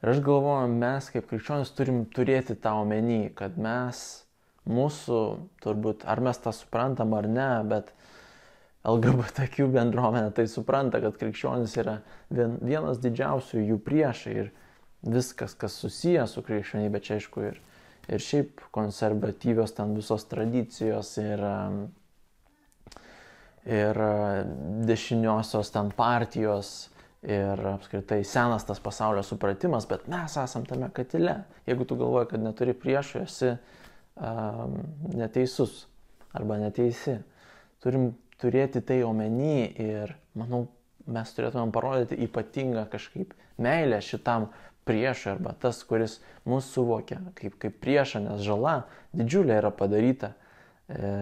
Ir 0.00 0.14
aš 0.14 0.22
galvoju, 0.24 0.68
mes 0.80 1.10
kaip 1.12 1.26
krikščionis 1.28 1.74
turim 1.76 2.04
turėti 2.16 2.56
tą 2.56 2.78
omeny, 2.80 3.28
kad 3.36 3.58
mes, 3.60 4.00
mūsų, 4.68 5.20
turbūt, 5.60 6.06
ar 6.08 6.22
mes 6.24 6.40
tą 6.40 6.54
suprantam 6.56 7.12
ar 7.16 7.28
ne, 7.28 7.50
bet 7.68 7.92
LGBTQ 8.88 9.68
bendruomenė 9.74 10.32
tai 10.36 10.46
supranta, 10.48 11.02
kad 11.04 11.18
krikščionis 11.20 11.76
yra 11.82 11.98
vien, 12.32 12.56
vienas 12.64 13.00
didžiausių 13.04 13.66
jų 13.66 13.76
priešai 13.84 14.36
ir 14.46 14.52
viskas, 15.04 15.52
kas 15.56 15.76
susijęs 15.82 16.36
su 16.36 16.44
krikščionybė, 16.46 17.02
čia 17.04 17.18
aišku 17.18 17.44
ir, 17.50 17.60
ir 18.08 18.24
šiaip 18.24 18.64
konservatyvios 18.72 19.76
ten 19.76 19.92
visos 19.96 20.24
tradicijos 20.32 21.12
ir 21.20 21.44
um, 21.44 21.82
ir 23.68 24.00
e, 24.00 24.44
dešiniosios 24.88 25.72
ten 25.74 25.90
partijos 25.96 26.90
ir 27.22 27.60
apskritai 27.74 28.22
senas 28.24 28.64
tas 28.64 28.80
pasaulio 28.80 29.22
supratimas, 29.22 29.86
bet 29.88 30.06
mes 30.08 30.36
esam 30.40 30.64
tame 30.64 30.88
katile. 30.96 31.42
Jeigu 31.68 31.84
tu 31.84 31.98
galvoji, 32.00 32.30
kad 32.32 32.40
neturi 32.40 32.72
priešų, 32.72 33.24
esi 33.26 33.50
um, 33.52 34.78
neteisus 35.12 35.84
arba 36.32 36.56
neteisi. 36.62 37.18
Turim 37.84 38.14
turėti 38.40 38.80
tai 38.80 39.02
omeny 39.04 39.68
ir 39.84 40.14
manau, 40.38 40.66
mes 41.10 41.32
turėtumėm 41.36 41.72
parodyti 41.74 42.18
ypatingą 42.24 42.86
kažkaip 42.92 43.34
meilę 43.60 44.00
šitam 44.04 44.48
priešui 44.88 45.34
arba 45.34 45.52
tas, 45.60 45.82
kuris 45.84 46.18
mūsų 46.48 46.72
suvokia 46.72 47.20
kaip, 47.36 47.58
kaip 47.60 47.76
priešą, 47.84 48.24
nes 48.24 48.40
žala 48.46 48.84
didžiulė 49.16 49.58
yra 49.60 49.72
padaryta. 49.76 50.32
E, 50.88 51.12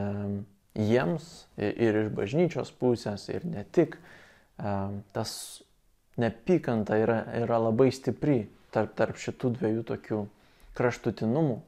jiems 0.78 1.46
ir 1.58 2.02
iš 2.04 2.10
bažnyčios 2.14 2.70
pusės 2.78 3.26
ir 3.32 3.44
ne 3.48 3.64
tik, 3.74 3.96
tas 5.12 5.32
nepykanta 6.18 6.98
yra, 6.98 7.18
yra 7.42 7.58
labai 7.68 7.90
stipri 7.94 8.44
tarp, 8.74 8.94
tarp 8.98 9.18
šitų 9.18 9.52
dviejų 9.58 9.84
tokių 9.92 10.20
kraštutinumų 10.78 11.58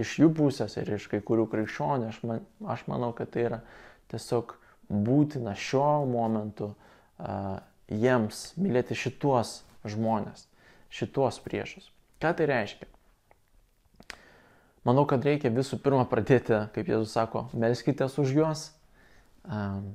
iš 0.00 0.16
jų 0.22 0.30
pusės 0.38 0.76
ir 0.78 0.90
iš 0.96 1.08
kai 1.10 1.20
kurių 1.24 1.46
krikščionių. 1.50 2.10
Aš, 2.10 2.20
man, 2.26 2.44
aš 2.74 2.86
manau, 2.90 3.10
kad 3.16 3.32
tai 3.34 3.46
yra 3.48 3.60
tiesiog 4.12 4.54
būtina 4.90 5.54
šiuo 5.58 6.06
momentu 6.10 6.72
uh, 6.72 7.58
jiems 7.90 8.50
mylėti 8.58 8.98
šituos 8.98 9.60
žmonės, 9.86 10.46
šituos 10.94 11.40
priešus. 11.44 11.90
Ką 12.22 12.34
tai 12.36 12.48
reiškia? 12.50 12.88
Manau, 14.86 15.04
kad 15.08 15.24
reikia 15.26 15.50
visų 15.52 15.76
pirma 15.84 16.06
pradėti, 16.08 16.56
kaip 16.74 16.88
Jėzus 16.88 17.12
sako, 17.12 17.44
melskitės 17.52 18.14
už 18.22 18.30
juos, 18.32 18.62
um, 19.44 19.90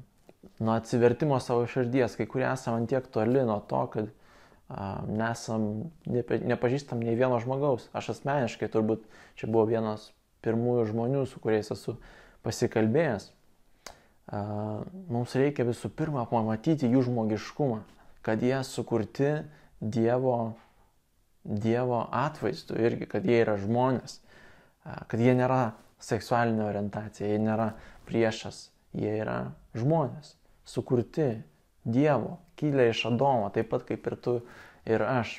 nuo 0.61 0.75
atsivertimo 0.75 1.39
savo 1.41 1.65
širdies, 1.69 2.17
kai 2.19 2.27
kurie 2.29 2.45
esame 2.51 2.83
antiek 2.83 3.07
toli 3.09 3.41
nuo 3.47 3.57
to, 3.65 3.81
kad 3.95 4.11
um, 4.11 5.09
nesam, 5.17 5.65
nepe, 6.05 6.37
nepažįstam 6.37 7.01
nei 7.01 7.17
vieno 7.17 7.39
žmogaus. 7.41 7.89
Aš 7.97 8.13
asmeniškai 8.13 8.69
turbūt 8.73 9.07
čia 9.39 9.49
buvo 9.49 9.65
vienas 9.71 10.11
pirmųjų 10.45 10.85
žmonių, 10.91 11.25
su 11.31 11.41
kuriais 11.41 11.73
esu 11.73 11.97
pasikalbėjęs. 12.45 13.31
Uh, 14.25 14.85
mums 15.09 15.33
reikia 15.37 15.65
visų 15.65 15.89
pirma 15.97 16.27
pamatyti 16.29 16.89
jų 16.89 17.07
žmogiškumą, 17.09 17.81
kad 18.25 18.41
jie 18.45 18.61
sukurti 18.65 19.37
Dievo, 19.81 20.55
dievo 21.43 22.05
atvaizdu 22.15 22.77
irgi, 22.79 23.05
kad 23.11 23.25
jie 23.27 23.41
yra 23.43 23.57
žmonės 23.59 24.21
kad 24.85 25.19
jie 25.21 25.33
nėra 25.37 25.73
seksualinė 26.03 26.65
orientacija, 26.67 27.27
jie 27.29 27.41
nėra 27.41 27.71
priešas, 28.05 28.69
jie 28.95 29.17
yra 29.23 29.39
žmonės, 29.77 30.35
sukurti 30.67 31.35
Dievo, 31.85 32.39
kilę 32.57 32.87
iš 32.89 33.03
Adomo, 33.11 33.51
taip 33.53 33.69
pat 33.69 33.83
kaip 33.85 34.07
ir 34.09 34.15
tu 34.17 34.39
ir 34.89 35.03
aš. 35.05 35.37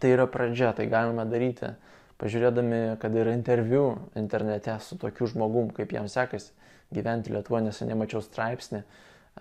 Tai 0.00 0.08
yra 0.08 0.24
pradžia, 0.24 0.70
tai 0.72 0.86
galime 0.88 1.26
daryti, 1.28 1.74
pažiūrėdami, 2.20 2.96
kad 3.02 3.12
yra 3.12 3.34
interviu 3.36 3.84
internete 4.16 4.78
su 4.80 4.96
tokiu 5.00 5.28
žmogum, 5.28 5.68
kaip 5.76 5.92
jam 5.92 6.08
sekasi 6.08 6.54
gyventi 6.94 7.34
Lietuvoje, 7.34 7.66
neseniai 7.68 7.98
mačiau 8.00 8.22
straipsnį 8.24 8.82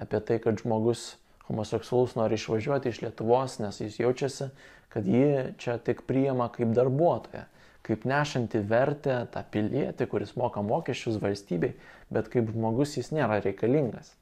apie 0.03 0.19
tai, 0.27 0.41
kad 0.43 0.59
žmogus 0.59 1.13
homoseksualus 1.47 2.17
nori 2.19 2.35
išvažiuoti 2.39 2.91
iš 2.91 3.01
Lietuvos, 3.05 3.59
nes 3.63 3.79
jis 3.79 3.99
jaučiasi, 4.01 4.49
kad 4.91 5.07
jį 5.07 5.55
čia 5.61 5.77
tik 5.79 6.03
priima 6.09 6.49
kaip 6.51 6.75
darbuotoją 6.75 7.47
kaip 7.84 8.05
nešanti 8.07 8.61
vertę 8.67 9.23
tą 9.34 9.43
pilietį, 9.51 10.07
kuris 10.11 10.36
moka 10.39 10.63
mokesčius 10.63 11.19
valstybei, 11.21 11.73
bet 12.13 12.29
kaip 12.31 12.51
žmogus 12.53 12.95
jis 12.97 13.11
nėra 13.15 13.41
reikalingas. 13.43 14.13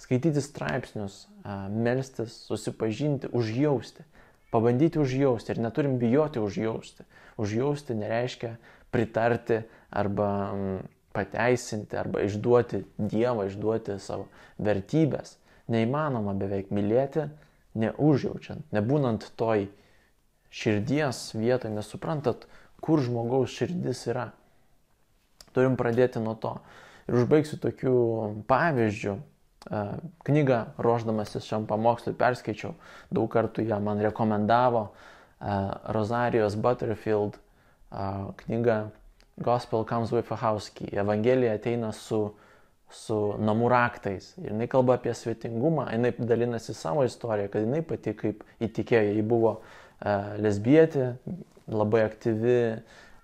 Skaityti 0.00 0.40
straipsnius, 0.44 1.26
melstis, 1.72 2.34
susipažinti, 2.48 3.28
užjausti, 3.36 4.04
pabandyti 4.52 5.00
užjausti 5.00 5.52
ir 5.52 5.60
neturim 5.60 5.98
bijoti 6.00 6.40
užjausti. 6.40 7.04
Užjausti 7.36 7.96
nereiškia 7.96 8.54
pritarti 8.92 9.60
arba 9.90 10.28
pateisinti 11.16 11.96
arba 11.96 12.22
išduoti 12.24 12.82
Dievą, 12.96 13.46
išduoti 13.48 13.98
savo 14.00 14.28
vertybės. 14.60 15.36
Neįmanoma 15.72 16.36
beveik 16.38 16.70
mylėti, 16.72 17.26
neužjaučiant, 17.76 18.64
nebūnant 18.72 19.24
toj 19.36 19.66
širdies 20.54 21.32
vietoje, 21.36 21.74
nesuprantat, 21.74 22.46
kur 22.86 23.02
žmogaus 23.02 23.50
širdis 23.50 24.04
yra. 24.12 24.30
Turim 25.56 25.74
pradėti 25.78 26.22
nuo 26.22 26.36
to. 26.38 26.54
Ir 27.10 27.18
užbaigsiu 27.22 27.58
tokiu 27.62 27.96
pavyzdžiu. 28.50 29.16
E, 29.66 29.82
knygą 30.28 30.60
ruoždamasis 30.78 31.46
šiam 31.48 31.64
pamokslui 31.66 32.14
perskaičiau, 32.18 32.76
daug 33.10 33.26
kartų 33.32 33.64
ją 33.66 33.80
man 33.82 33.98
rekomendavo 34.04 34.84
e, 34.86 35.56
Rosarijos 35.96 36.54
Butterfield 36.62 37.34
e, 37.34 37.40
knyga 38.44 38.76
Gospel 39.42 39.82
Comes 39.88 40.12
with 40.14 40.30
a 40.30 40.38
House 40.38 40.70
Key. 40.70 40.92
Evangelija 40.94 41.56
ateina 41.58 41.90
su, 41.92 42.20
su 42.90 43.18
namų 43.42 43.72
raktais. 43.74 44.30
Ir 44.38 44.52
jinai 44.52 44.70
kalba 44.70 45.00
apie 45.00 45.16
svetingumą, 45.18 45.88
jinai 45.90 46.14
dalinasi 46.20 46.74
savo 46.74 47.02
istoriją, 47.04 47.50
kad 47.50 47.66
jinai 47.66 47.82
pati 47.82 48.14
kaip 48.14 48.46
įtikėjo, 48.62 49.18
ji 49.18 49.26
buvo 49.26 49.58
lesbietė, 50.40 51.16
labai 51.72 52.04
aktyvi 52.06 52.60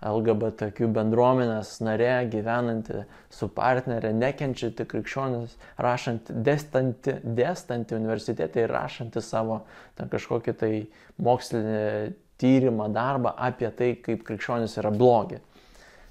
LGBTQ 0.03 0.89
bendruomenės 0.97 1.77
narė, 1.85 2.27
gyvenanti 2.31 3.05
su 3.31 3.47
partnerė, 3.55 4.11
nekenčianti 4.19 4.87
krikščionis, 4.91 5.55
rašanti, 5.79 6.35
dėstanti, 6.47 7.17
dėstanti 7.23 7.97
universitete 7.97 8.65
ir 8.65 8.75
rašanti 8.75 9.23
savo 9.23 9.61
ten, 9.99 10.11
kažkokį 10.11 10.57
tai 10.59 10.73
mokslinį 11.23 11.87
tyrimą, 12.43 12.91
darbą 12.91 13.37
apie 13.39 13.71
tai, 13.79 13.93
kaip 14.03 14.27
krikščionis 14.27 14.75
yra 14.83 14.91
blogi. 14.91 15.39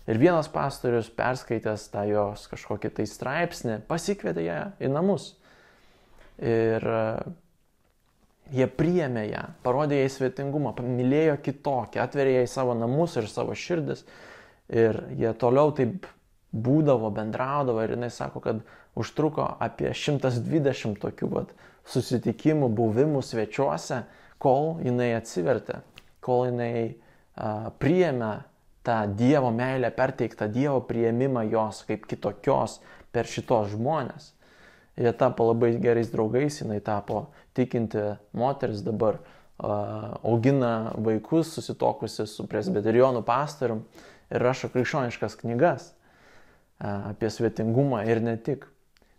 Ir 0.09 0.17
vienas 0.17 0.47
pastorius, 0.49 1.11
perskaitęs 1.13 1.89
tą 1.91 2.07
jos 2.09 2.47
kažkokį 2.49 2.95
tai 2.95 3.05
straipsnį, 3.07 3.77
pasikvietė 3.91 4.47
ją 4.47 4.61
į 4.81 4.89
namus. 4.91 5.33
Ir 6.41 6.87
Jie 8.51 8.67
priėmė 8.67 9.25
ją, 9.29 9.43
parodė 9.63 10.01
jai 10.01 10.09
svetingumą, 10.11 10.73
pamilėjo 10.75 11.37
kitokį, 11.45 12.01
atverė 12.03 12.41
jai 12.41 12.47
savo 12.51 12.75
namus 12.75 13.15
ir 13.19 13.29
savo 13.31 13.55
širdis. 13.55 14.03
Ir 14.71 14.97
jie 15.19 15.31
toliau 15.39 15.71
taip 15.75 16.07
būdavo, 16.51 17.11
bendraudavo 17.15 17.83
ir 17.83 17.95
jinai 17.95 18.11
sako, 18.11 18.41
kad 18.43 18.59
užtruko 18.99 19.45
apie 19.63 19.93
120 19.95 20.99
tokių 20.99 21.29
vat, 21.31 21.53
susitikimų, 21.87 22.69
buvimų 22.75 23.23
svečiuose, 23.23 24.03
kol 24.41 24.81
jinai 24.83 25.13
atsivertė, 25.15 25.79
kol 26.23 26.49
jinai 26.49 26.73
a, 27.35 27.71
priėmė 27.79 28.33
tą 28.83 28.99
Dievo 29.15 29.51
meilę, 29.55 29.91
perteiktą 29.95 30.49
Dievo 30.51 30.81
prieimimą 30.85 31.45
jos 31.51 31.83
kaip 31.87 32.07
kitokios 32.09 32.79
per 33.13 33.29
šitos 33.29 33.71
žmonės. 33.75 34.31
Jie 34.99 35.13
tapo 35.15 35.47
labai 35.47 35.75
gerais 35.81 36.11
draugais, 36.11 36.59
jinai 36.61 36.81
tapo 36.83 37.29
tikinti 37.55 38.01
moteris 38.35 38.83
dabar, 38.83 39.21
augina 39.61 40.91
vaikus 40.97 41.53
susitokusi 41.55 42.25
su 42.27 42.47
presbiterionų 42.49 43.21
pastorium 43.23 43.83
ir 44.31 44.41
rašo 44.41 44.71
krikščioniškas 44.73 45.37
knygas 45.43 45.91
apie 46.81 47.29
svetingumą 47.29 48.01
ir 48.09 48.23
ne 48.25 48.35
tik. 48.41 48.65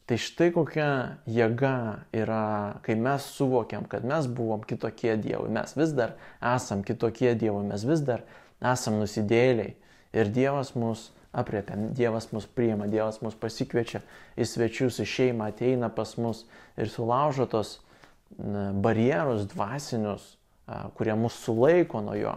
Tai 0.03 0.19
štai 0.19 0.51
kokia 0.53 0.87
jėga 1.31 1.75
yra, 2.13 2.81
kai 2.83 2.97
mes 2.99 3.29
suvokiam, 3.37 3.87
kad 3.89 4.03
mes 4.05 4.27
buvom 4.27 4.65
kitokie 4.67 5.15
dievai, 5.17 5.47
mes 5.55 5.77
vis 5.79 5.95
dar 5.95 6.17
esam 6.43 6.83
kitokie 6.85 7.37
dievai, 7.39 7.63
mes 7.71 7.87
vis 7.87 8.03
dar 8.05 8.25
esam 8.59 8.99
nusidėliai. 8.99 9.77
Ir 10.13 10.29
Dievas 10.29 10.75
mus 10.77 11.07
apriepia, 11.33 11.77
Dievas 11.97 12.29
mus 12.33 12.47
priima, 12.47 12.87
Dievas 12.87 13.21
mus 13.25 13.37
pasikviečia 13.39 14.03
į 14.37 14.47
svečius, 14.49 15.01
į 15.01 15.09
šeimą, 15.09 15.49
ateina 15.53 15.89
pas 15.93 16.15
mus 16.21 16.45
ir 16.77 16.93
sulaužo 16.93 17.49
tos 17.49 17.79
barjerus 18.85 19.47
dvasinius, 19.53 20.37
kurie 20.97 21.15
mus 21.17 21.37
sulaiko 21.45 22.01
nuo 22.05 22.17
jo. 22.17 22.35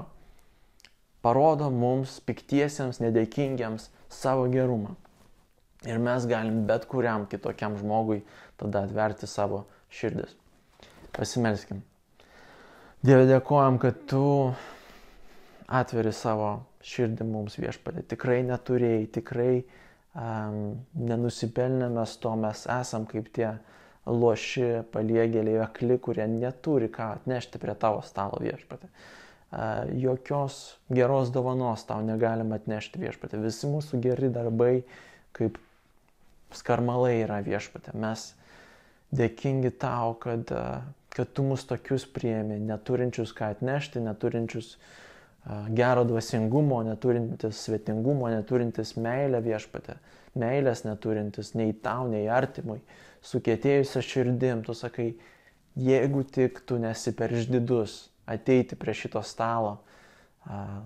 Parodo 1.25 1.71
mums 1.73 2.19
piktiesiems, 2.21 3.01
nedėkingiams 3.01 3.89
savo 4.13 4.45
gerumą. 4.51 4.93
Ir 5.85 5.99
mes 6.01 6.25
galim 6.29 6.63
bet 6.69 6.85
kuriam 6.89 7.25
kitokiam 7.29 7.75
žmogui 7.77 8.23
tada 8.57 8.85
atverti 8.85 9.27
savo 9.29 9.65
širdis. 9.93 10.35
Pasimelskim. 11.15 11.81
Dieve 13.05 13.27
dėkojam, 13.29 13.77
kad 13.81 13.99
tu 14.09 14.23
atveri 15.69 16.13
savo 16.13 16.65
širdį 16.85 17.27
mums 17.27 17.57
viešpatė. 17.61 18.05
Tikrai 18.13 18.41
neturėjai, 18.45 19.07
tikrai 19.17 19.51
um, 19.61 20.77
nenusipelnė 20.99 21.89
mes 21.95 22.15
to, 22.21 22.35
mes 22.39 22.65
esam 22.69 23.07
kaip 23.09 23.31
tie 23.35 23.51
loši, 24.05 24.85
paliegėliai, 24.93 25.63
akli, 25.65 25.97
kurie 25.97 26.27
neturi 26.29 26.91
ką 26.93 27.15
atnešti 27.19 27.61
prie 27.61 27.73
tavo 27.81 28.03
stalo 28.05 28.37
viešpatė. 28.43 28.91
Uh, 28.91 29.13
jokios 29.93 30.77
geros 30.89 31.31
dovanos 31.31 31.85
tau 31.87 32.01
negalim 32.03 32.51
atnešti 32.55 32.99
viešpatė. 32.99 33.39
Visi 33.43 33.69
mūsų 33.69 34.01
geri 34.03 34.29
darbai, 34.33 34.83
kaip 35.35 35.59
skarmalai 36.55 37.21
yra 37.23 37.41
viešpatė. 37.45 37.95
Mes 37.99 38.33
dėkingi 39.15 39.71
tau, 39.79 40.15
kad, 40.19 40.51
kad 41.13 41.33
tu 41.33 41.45
mus 41.47 41.65
tokius 41.67 42.07
priemi, 42.09 42.59
neturinčius 42.59 43.33
ką 43.35 43.53
atnešti, 43.55 44.03
neturinčius 44.03 44.75
gero 45.77 46.03
dvasingumo, 46.09 46.81
neturintis 46.87 47.59
svetingumo, 47.67 48.29
neturintis 48.33 48.95
meilę 48.97 49.41
viešpatė, 49.45 49.99
meilės 50.41 50.83
neturintis 50.87 51.53
nei 51.53 51.75
tau, 51.85 52.07
nei 52.09 52.25
artimui, 52.31 52.79
sukėtėjusią 53.25 54.01
širdim, 54.05 54.63
tu 54.65 54.73
sakai, 54.77 55.11
jeigu 55.77 56.23
tik 56.25 56.63
tu 56.65 56.79
nesi 56.81 57.13
per 57.13 57.33
išdidus 57.35 58.07
ateiti 58.25 58.77
prie 58.79 58.95
šito 58.97 59.21
stalo 59.21 59.77
a, 60.49 60.81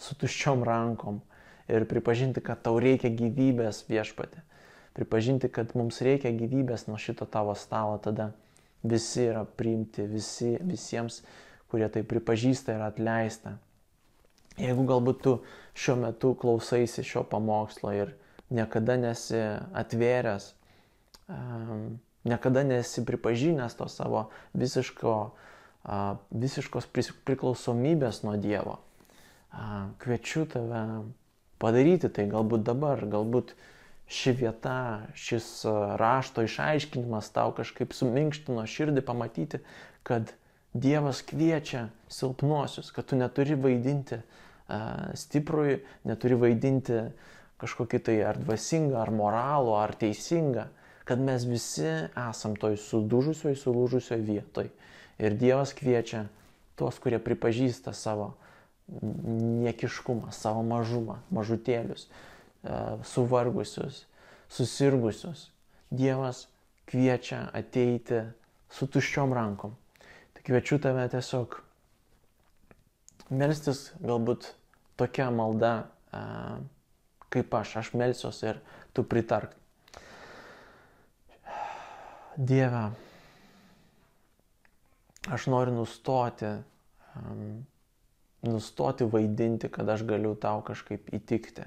su 0.00 0.16
tuščiom 0.16 0.64
rankom 0.64 1.20
ir 1.68 1.84
pripažinti, 1.88 2.40
kad 2.44 2.62
tau 2.64 2.78
reikia 2.80 3.12
gyvybės 3.12 3.84
viešpatė, 3.90 4.40
pripažinti, 4.96 5.52
kad 5.52 5.76
mums 5.76 6.00
reikia 6.04 6.32
gyvybės 6.32 6.88
nuo 6.88 6.96
šito 6.96 7.28
tavo 7.28 7.52
stalo, 7.58 8.00
tada 8.00 8.32
visi 8.82 9.28
yra 9.28 9.44
priimti, 9.44 10.06
visi, 10.08 10.56
visiems, 10.64 11.22
kurie 11.68 11.88
tai 11.92 12.06
pripažįsta 12.08 12.78
ir 12.78 12.84
atleista. 12.88 13.58
Jeigu 14.58 14.84
galbūt 14.88 15.20
tu 15.22 15.32
šiuo 15.78 15.94
metu 16.02 16.32
klausaisi 16.34 17.04
šio 17.06 17.22
pamokslo 17.30 17.92
ir 17.94 18.10
niekada 18.50 18.96
nesi 18.98 19.38
atvėręs, 19.78 20.50
um, 21.30 21.98
niekada 22.26 22.64
nesi 22.66 23.04
pripažinęs 23.06 23.78
to 23.78 23.86
savo 23.92 24.24
visiško, 24.58 25.14
uh, 25.30 26.18
visiškos 26.34 26.88
priklausomybės 26.90 28.24
nuo 28.26 28.34
Dievo, 28.40 28.78
uh, 28.80 29.92
kviečiu 30.02 30.42
tave 30.50 30.82
padaryti 31.62 32.10
tai 32.10 32.26
galbūt 32.30 32.66
dabar, 32.66 33.04
galbūt 33.06 33.54
ši 34.10 34.34
vieta, 34.40 35.06
šis 35.14 35.46
rašto 36.00 36.42
išaiškinimas 36.48 37.30
tau 37.30 37.52
kažkaip 37.54 37.94
suminkštino 37.94 38.66
širdį 38.66 39.06
pamatyti, 39.06 39.62
kad 40.02 40.34
Dievas 40.74 41.22
kviečia 41.24 41.88
silpnuosius, 42.12 42.90
kad 42.92 43.06
tu 43.08 43.16
neturi 43.16 43.56
vaidinti 43.56 44.18
uh, 44.18 44.44
stiprui, 45.16 45.80
neturi 46.08 46.36
vaidinti 46.38 47.00
kažkokį 47.58 48.00
tai 48.06 48.16
ar 48.26 48.38
dvasingą, 48.38 48.98
ar 49.00 49.12
moralų, 49.14 49.72
ar 49.80 49.94
teisingą, 49.98 50.68
kad 51.08 51.22
mes 51.24 51.46
visi 51.48 51.88
esam 52.12 52.54
toj 52.60 52.76
sudužusioj, 52.82 53.56
sulūžusioj 53.58 54.20
vietoj. 54.26 54.68
Ir 55.18 55.34
Dievas 55.40 55.72
kviečia 55.74 56.26
tuos, 56.78 57.00
kurie 57.02 57.18
pripažįsta 57.18 57.94
savo 57.96 58.34
niekiškumą, 58.88 60.30
savo 60.32 60.62
mažumą, 60.64 61.18
mažutėlius, 61.34 62.06
suvargusius, 63.08 64.04
susirgusius. 64.52 65.48
Dievas 65.90 66.46
kviečia 66.88 67.46
ateiti 67.56 68.22
su 68.72 68.86
tuščiom 68.86 69.32
rankom. 69.36 69.74
Tai 70.36 70.44
kviečiu 70.44 70.78
tave 70.84 71.08
tiesiog 71.12 71.58
melstis 73.28 73.90
galbūt 74.00 74.52
tokia 74.98 75.30
malda, 75.34 75.72
kaip 77.32 77.54
aš, 77.54 77.76
aš 77.82 77.92
melsiuos 77.98 78.42
ir 78.46 78.60
tu 78.96 79.04
pritark. 79.06 79.54
Dieve, 82.38 82.84
aš 85.26 85.48
noriu 85.50 85.80
nustoti, 85.80 86.52
nustoti 88.46 89.08
vaidinti, 89.10 89.70
kad 89.74 89.88
aš 89.90 90.06
galiu 90.06 90.36
tau 90.38 90.62
kažkaip 90.66 91.10
įtikti 91.18 91.66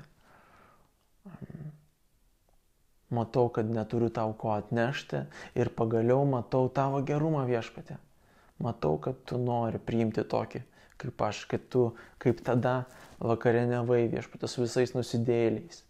matau, 3.11 3.49
kad 3.49 3.69
neturiu 3.69 4.09
tau 4.09 4.33
ko 4.33 4.55
atnešti 4.55 5.25
ir 5.59 5.69
pagaliau 5.75 6.23
matau 6.25 6.69
tavo 6.71 7.03
gerumą 7.03 7.43
viešpatė. 7.49 7.99
Matau, 8.61 8.97
kad 9.01 9.19
tu 9.27 9.39
nori 9.41 9.81
priimti 9.81 10.23
tokį, 10.23 10.61
kaip 11.01 11.23
aš, 11.27 11.45
kad 11.51 11.63
tu 11.73 11.91
kaip 12.21 12.43
tada 12.45 12.85
vakarieniavai 13.21 14.05
viešpatė 14.11 14.49
su 14.49 14.63
visais 14.63 14.95
nusidėliais, 14.95 15.83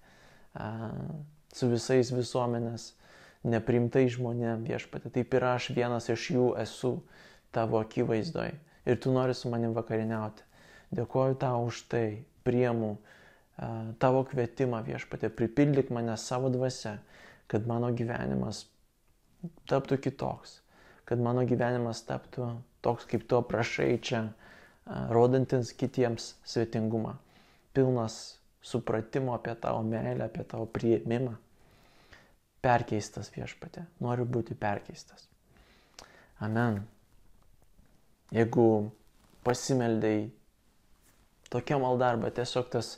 su 1.55 1.69
visais 1.71 2.11
visuomenės 2.13 2.91
neprimtai 3.47 4.05
žmonėm 4.11 4.65
viešpatė. 4.67 5.11
Taip 5.15 5.37
ir 5.37 5.47
aš 5.53 5.71
vienas 5.75 6.09
iš 6.11 6.27
jų 6.35 6.47
esu 6.61 6.97
tavo 7.55 7.79
akivaizdoj 7.81 8.51
ir 8.85 8.99
tu 9.01 9.13
nori 9.15 9.35
su 9.37 9.49
manim 9.51 9.73
vakarieniauti. 9.77 10.43
Dėkuoju 10.91 11.37
tau 11.39 11.69
už 11.69 11.85
tai, 11.91 12.23
priemu 12.43 12.97
tavo 14.01 14.23
kvietimą 14.27 14.81
viešpatė, 14.85 15.29
pripildyk 15.29 15.91
mane 15.93 16.17
savo 16.17 16.49
dvasia, 16.51 16.97
kad 17.51 17.67
mano 17.69 17.91
gyvenimas 17.95 18.65
taptų 19.69 19.99
kitoks, 20.01 20.59
kad 21.05 21.21
mano 21.21 21.45
gyvenimas 21.47 22.03
taptų 22.07 22.49
toks, 22.85 23.05
kaip 23.09 23.27
tu 23.29 23.37
aprašai 23.37 23.93
čia, 24.01 24.23
rodantis 24.85 25.73
kitiems 25.77 26.35
svetingumą, 26.43 27.15
pilnas 27.73 28.39
supratimo 28.61 29.33
apie 29.33 29.55
tavo 29.55 29.83
meilę, 29.83 30.25
apie 30.25 30.43
tavo 30.43 30.65
prieimimą. 30.65 31.35
Perkeistas 32.61 33.31
viešpatė, 33.33 33.87
noriu 33.99 34.27
būti 34.29 34.53
perkeistas. 34.53 35.25
Amen. 36.41 36.83
Jeigu 38.31 38.91
pasimeldai 39.43 40.29
tokia 41.49 41.79
malda 41.81 42.13
arba 42.13 42.29
tiesiog 42.33 42.69
tas 42.71 42.95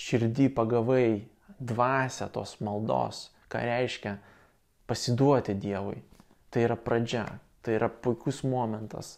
širdį 0.00 0.50
pagavai 0.56 1.06
dvasę 1.60 2.28
tos 2.32 2.58
maldos, 2.64 3.30
ką 3.50 3.64
reiškia 3.64 4.18
pasiduoti 4.88 5.56
Dievui. 5.56 5.98
Tai 6.50 6.62
yra 6.66 6.76
pradžia, 6.76 7.24
tai 7.62 7.76
yra 7.78 7.88
puikus 7.88 8.42
momentas, 8.44 9.16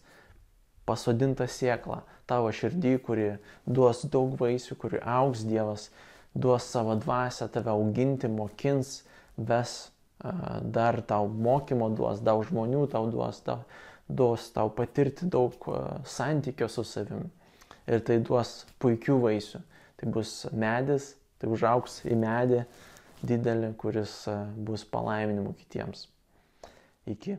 pasodinta 0.89 1.47
siekla 1.51 2.03
tavo 2.31 2.51
širdį, 2.55 2.97
kuri 3.07 3.29
duos 3.67 4.05
daug 4.13 4.35
vaisių, 4.41 4.77
kuri 4.81 5.01
auks 5.01 5.45
Dievas, 5.49 5.89
duos 6.35 6.67
savo 6.73 6.97
dvasę 7.01 7.49
tave 7.53 7.73
auginti, 7.73 8.31
mokins, 8.31 9.03
ves 9.37 9.91
dar 10.63 11.01
tau 11.03 11.27
mokymo 11.27 11.91
duos, 11.97 12.23
daug 12.23 12.45
žmonių 12.47 12.87
tau 12.93 13.09
duos, 13.11 13.41
tau, 13.43 13.65
duos 14.09 14.47
tau 14.55 14.71
patirti 14.71 15.27
daug 15.27 15.67
santykio 16.07 16.71
su 16.71 16.87
savimi. 16.87 17.29
Ir 17.91 18.03
tai 18.07 18.21
duos 18.23 18.63
puikių 18.83 19.19
vaisių 19.25 19.63
tai 20.03 20.11
bus 20.11 20.47
medis, 20.51 21.13
tai 21.39 21.51
užauks 21.51 22.01
į 22.11 22.17
medį 22.19 22.65
didelį, 23.23 23.71
kuris 23.79 24.25
bus 24.67 24.83
palaiminimu 24.91 25.55
kitiems. 25.61 26.09
Iki. 27.07 27.39